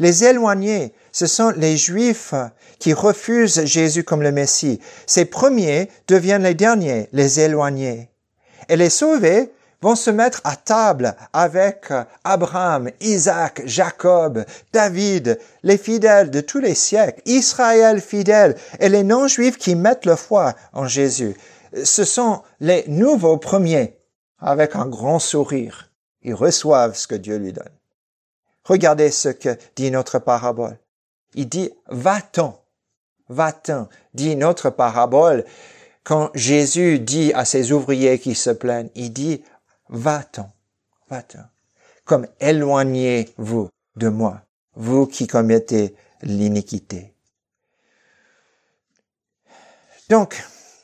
Les 0.00 0.24
éloignés, 0.24 0.94
ce 1.12 1.26
sont 1.26 1.50
les 1.50 1.76
Juifs 1.76 2.32
qui 2.78 2.94
refusent 2.94 3.66
Jésus 3.66 4.02
comme 4.02 4.22
le 4.22 4.32
Messie. 4.32 4.80
Ces 5.06 5.26
premiers 5.26 5.90
deviennent 6.08 6.44
les 6.44 6.54
derniers, 6.54 7.10
les 7.12 7.38
éloignés. 7.38 8.08
Et 8.70 8.76
les 8.76 8.88
sauvés 8.88 9.52
vont 9.82 9.94
se 9.94 10.10
mettre 10.10 10.40
à 10.44 10.56
table 10.56 11.14
avec 11.34 11.92
Abraham, 12.24 12.90
Isaac, 13.02 13.60
Jacob, 13.66 14.44
David, 14.72 15.38
les 15.62 15.76
fidèles 15.76 16.30
de 16.30 16.40
tous 16.40 16.60
les 16.60 16.74
siècles, 16.74 17.20
Israël 17.26 18.00
fidèle 18.00 18.56
et 18.78 18.88
les 18.88 19.04
non-juifs 19.04 19.58
qui 19.58 19.74
mettent 19.74 20.06
le 20.06 20.16
foi 20.16 20.54
en 20.72 20.86
Jésus. 20.86 21.36
Ce 21.84 22.04
sont 22.04 22.40
les 22.60 22.84
nouveaux 22.88 23.36
premiers 23.36 23.98
avec 24.38 24.76
un 24.76 24.86
grand 24.86 25.18
sourire. 25.18 25.90
Ils 26.22 26.34
reçoivent 26.34 26.96
ce 26.96 27.06
que 27.06 27.14
Dieu 27.14 27.36
lui 27.36 27.52
donne. 27.52 27.79
Regardez 28.70 29.10
ce 29.10 29.28
que 29.28 29.58
dit 29.74 29.90
notre 29.90 30.20
parabole. 30.20 30.78
Il 31.34 31.48
dit, 31.48 31.72
va-t'en, 31.88 32.62
va-t'en, 33.28 33.88
dit 34.14 34.36
notre 34.36 34.70
parabole. 34.70 35.44
Quand 36.04 36.30
Jésus 36.36 37.00
dit 37.00 37.32
à 37.34 37.44
ses 37.44 37.72
ouvriers 37.72 38.20
qui 38.20 38.36
se 38.36 38.50
plaignent, 38.50 38.90
il 38.94 39.12
dit, 39.12 39.42
va-t'en, 39.88 40.52
va-t'en, 41.08 41.42
comme 42.04 42.28
éloignez-vous 42.38 43.70
de 43.96 44.08
moi, 44.08 44.40
vous 44.76 45.08
qui 45.08 45.26
commettez 45.26 45.96
l'iniquité. 46.22 47.12
Donc, 50.08 50.40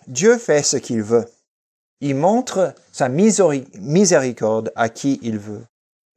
Dieu 0.09 0.39
fait 0.39 0.65
ce 0.65 0.77
qu'il 0.77 1.05
veut. 1.05 1.27
Il 2.01 2.17
montre 2.17 2.75
sa 2.91 3.09
miséricorde 3.09 4.73
à 4.75 4.89
qui 4.89 5.21
il 5.23 5.39
veut. 5.39 5.65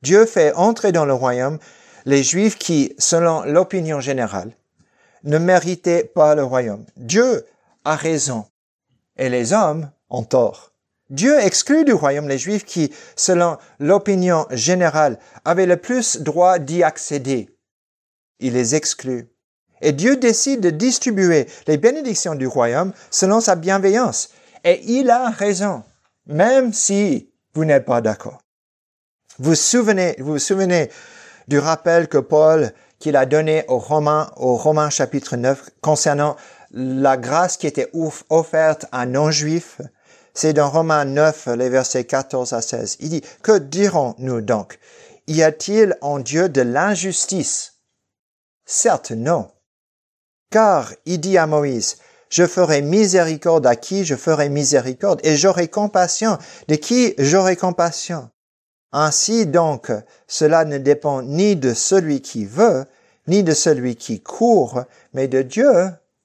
Dieu 0.01 0.25
fait 0.25 0.53
entrer 0.53 0.91
dans 0.91 1.05
le 1.05 1.13
royaume 1.13 1.59
les 2.05 2.23
Juifs 2.23 2.57
qui, 2.57 2.95
selon 2.97 3.43
l'opinion 3.43 3.99
générale, 3.99 4.53
ne 5.23 5.37
méritaient 5.37 6.05
pas 6.05 6.35
le 6.35 6.43
royaume. 6.43 6.85
Dieu 6.95 7.45
a 7.83 7.95
raison 7.95 8.45
et 9.17 9.29
les 9.29 9.51
hommes 9.51 9.91
ont 10.09 10.23
tort. 10.23 10.71
Dieu 11.09 11.39
exclut 11.39 11.83
du 11.83 11.93
royaume 11.93 12.29
les 12.29 12.37
Juifs 12.37 12.65
qui, 12.65 12.93
selon 13.15 13.57
l'opinion 13.79 14.45
générale, 14.51 15.19
avaient 15.43 15.65
le 15.65 15.77
plus 15.77 16.21
droit 16.21 16.59
d'y 16.59 16.83
accéder. 16.83 17.49
Il 18.39 18.53
les 18.53 18.75
exclut. 18.75 19.27
Et 19.81 19.91
Dieu 19.91 20.17
décide 20.17 20.61
de 20.61 20.69
distribuer 20.69 21.47
les 21.67 21.77
bénédictions 21.77 22.35
du 22.35 22.47
royaume 22.47 22.93
selon 23.11 23.41
sa 23.41 23.55
bienveillance. 23.55 24.29
Et 24.63 24.81
il 24.85 25.09
a 25.09 25.29
raison, 25.29 25.83
même 26.25 26.73
si 26.73 27.29
vous 27.53 27.65
n'êtes 27.65 27.85
pas 27.85 28.01
d'accord. 28.01 28.39
Vous 29.41 29.55
souvenez, 29.55 30.17
vous 30.19 30.37
souvenez 30.37 30.89
du 31.47 31.59
rappel 31.59 32.09
que 32.09 32.17
Paul 32.17 32.73
qu'il 32.99 33.15
a 33.15 33.25
donné 33.25 33.63
aux 33.69 33.77
Romains, 33.77 34.29
au 34.35 34.57
Romains 34.57 34.89
chapitre 34.89 35.37
9 35.37 35.69
concernant 35.79 36.35
la 36.71 37.15
grâce 37.15 37.55
qui 37.55 37.65
était 37.65 37.89
offerte 38.29 38.87
à 38.91 39.05
non-juifs? 39.05 39.79
C'est 40.33 40.51
dans 40.51 40.69
Romains 40.69 41.05
9, 41.05 41.47
les 41.57 41.69
versets 41.69 42.03
14 42.03 42.51
à 42.51 42.61
16. 42.61 42.97
Il 42.99 43.09
dit, 43.11 43.21
que 43.41 43.57
dirons-nous 43.57 44.41
donc? 44.41 44.77
Y 45.27 45.41
a-t-il 45.43 45.97
en 46.01 46.19
Dieu 46.19 46.49
de 46.49 46.61
l'injustice? 46.61 47.75
Certes, 48.65 49.11
non. 49.11 49.49
Car 50.51 50.91
il 51.05 51.21
dit 51.21 51.37
à 51.37 51.47
Moïse, 51.47 51.97
je 52.29 52.45
ferai 52.45 52.81
miséricorde 52.81 53.65
à 53.65 53.77
qui 53.77 54.03
je 54.03 54.15
ferai 54.15 54.49
miséricorde, 54.49 55.21
et 55.23 55.37
j'aurai 55.37 55.69
compassion 55.69 56.37
de 56.67 56.75
qui 56.75 57.13
j'aurai 57.17 57.55
compassion? 57.55 58.29
Ainsi 58.91 59.45
donc, 59.45 59.91
cela 60.27 60.65
ne 60.65 60.77
dépend 60.77 61.21
ni 61.21 61.55
de 61.55 61.73
celui 61.73 62.21
qui 62.21 62.45
veut, 62.45 62.85
ni 63.27 63.43
de 63.43 63.53
celui 63.53 63.95
qui 63.95 64.21
court, 64.21 64.83
mais 65.13 65.27
de 65.27 65.41
Dieu 65.41 65.71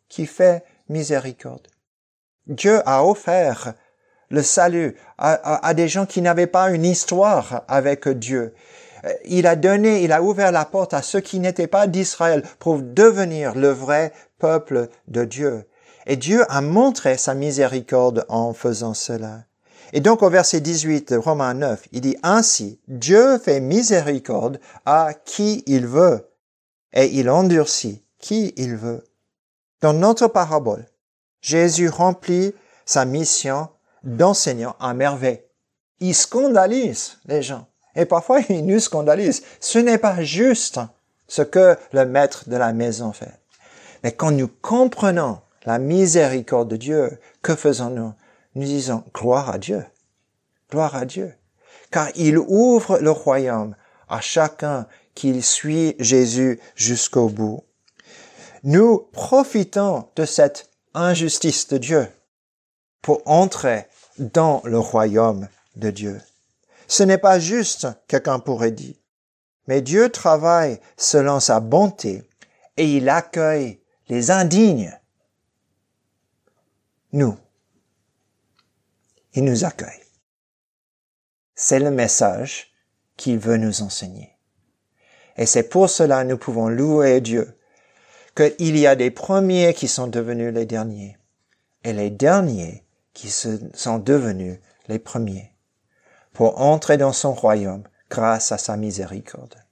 qui 0.09 0.27
fait 0.27 0.65
miséricorde. 0.89 1.69
Dieu 2.47 2.81
a 2.87 3.05
offert 3.05 3.75
le 4.31 4.43
salut 4.43 4.97
à, 5.19 5.75
des 5.75 5.89
gens 5.89 6.07
qui 6.07 6.23
n'avaient 6.23 6.47
pas 6.47 6.71
une 6.71 6.85
histoire 6.85 7.63
avec 7.69 8.09
Dieu. 8.09 8.55
Il 9.27 9.47
a 9.47 9.55
donné, 9.55 10.03
il 10.03 10.13
a 10.13 10.23
ouvert 10.23 10.51
la 10.51 10.65
porte 10.65 10.95
à 10.95 11.03
ceux 11.03 11.21
qui 11.21 11.39
n'étaient 11.41 11.67
pas 11.67 11.87
d'Israël 11.87 12.43
pour 12.59 12.79
devenir 12.81 13.55
le 13.55 13.69
vrai 13.69 14.13
peuple 14.39 14.89
de 15.09 15.25
Dieu. 15.25 15.67
Et 16.07 16.17
Dieu 16.17 16.45
a 16.49 16.61
montré 16.61 17.17
sa 17.17 17.35
miséricorde 17.35 18.25
en 18.29 18.55
faisant 18.55 18.95
cela. 18.95 19.45
Et 19.93 20.01
donc 20.01 20.23
au 20.23 20.31
verset 20.31 20.61
18 20.61 21.13
de 21.13 21.17
Romains 21.17 21.55
9, 21.55 21.89
il 21.93 22.01
dit 22.01 22.17
ainsi, 22.23 22.81
Dieu 22.89 23.39
fait 23.39 23.61
miséricorde 23.61 24.59
à 24.87 25.15
qui 25.15 25.63
il 25.67 25.87
veut 25.87 26.29
et 26.93 27.07
il 27.07 27.29
endurcit 27.31 28.03
qui 28.19 28.53
il 28.57 28.77
veut. 28.77 29.05
Dans 29.81 29.93
notre 29.93 30.29
parabole, 30.29 30.87
Jésus 31.41 31.89
remplit 31.89 32.55
sa 32.87 33.05
mission 33.05 33.69
d'enseignant 34.03 34.77
à 34.81 34.95
merveille. 34.95 35.43
Il 36.01 36.15
scandalise 36.15 37.19
les 37.27 37.43
gens. 37.43 37.67
Et 37.95 38.07
parfois, 38.07 38.41
il 38.49 38.67
nous 38.67 38.81
scandalise. 38.81 39.43
Ce 39.61 39.79
n'est 39.79 39.99
pas 39.99 40.23
juste 40.23 40.81
ce 41.29 41.43
que 41.43 41.77
le 41.93 42.05
maître 42.05 42.49
de 42.49 42.57
la 42.57 42.73
maison 42.73 43.13
fait. 43.13 43.41
Mais 44.03 44.13
quand 44.13 44.31
nous 44.31 44.49
comprenons 44.49 45.39
la 45.65 45.79
miséricorde 45.79 46.69
de 46.69 46.77
Dieu, 46.77 47.19
que 47.43 47.55
faisons-nous? 47.55 48.13
Nous 48.55 48.65
disons 48.65 49.05
gloire 49.13 49.51
à 49.51 49.59
Dieu, 49.59 49.85
gloire 50.71 50.95
à 50.95 51.05
Dieu, 51.05 51.35
car 51.91 52.09
il 52.17 52.39
ouvre 52.39 52.99
le 52.99 53.11
royaume 53.11 53.75
à 54.09 54.21
chacun 54.21 54.87
qui 55.15 55.43
suit 55.43 55.97
Jésus 55.99 56.61
jusqu'au 56.75 57.29
bout. 57.29 57.65
Nous 58.63 59.09
profitons 59.13 60.09
de 60.17 60.25
cette 60.25 60.71
injustice 60.95 61.69
de 61.69 61.79
Dieu 61.79 62.09
pour 63.03 63.23
entrer 63.27 63.87
dans 64.19 64.63
le 64.65 64.79
royaume 64.79 65.49
de 65.77 65.91
Dieu. 65.91 66.21
Ce 66.87 67.03
n'est 67.03 67.19
pas 67.19 67.39
juste, 67.39 67.89
quelqu'un 68.09 68.39
pourrait 68.39 68.71
dire, 68.71 68.95
mais 69.67 69.81
Dieu 69.81 70.11
travaille 70.11 70.81
selon 70.97 71.41
sa 71.41 71.61
bonté 71.61 72.23
et 72.77 72.97
il 72.97 73.09
accueille 73.09 73.81
les 74.09 74.31
indignes. 74.31 74.99
Nous, 77.13 77.37
il 79.35 79.45
nous 79.45 79.65
accueille. 79.65 80.01
C'est 81.55 81.81
le 81.81 81.91
message 81.91 82.73
qu'il 83.17 83.39
veut 83.39 83.57
nous 83.57 83.83
enseigner. 83.83 84.31
Et 85.37 85.47
c'est 85.47 85.65
pour 85.65 85.91
cela 85.91 86.25
nous 86.25 86.39
pouvons 86.39 86.69
louer 86.69 87.21
Dieu, 87.21 87.59
qu'il 88.37 88.77
y 88.77 88.87
a 88.87 88.97
des 88.97 89.11
premiers 89.11 89.75
qui 89.75 89.89
sont 89.89 90.07
devenus 90.07 90.53
les 90.53 90.67
derniers, 90.67 91.19
et 91.83 91.93
les 91.93 92.11
derniers 92.11 92.85
qui 93.13 93.31
sont 93.31 93.99
devenus 93.99 94.59
les 94.89 94.99
premiers, 94.99 95.53
pour 96.33 96.61
entrer 96.61 96.97
dans 96.97 97.13
son 97.13 97.33
royaume 97.33 97.85
grâce 98.11 98.53
à 98.53 98.59
sa 98.59 98.77
miséricorde. 98.77 99.64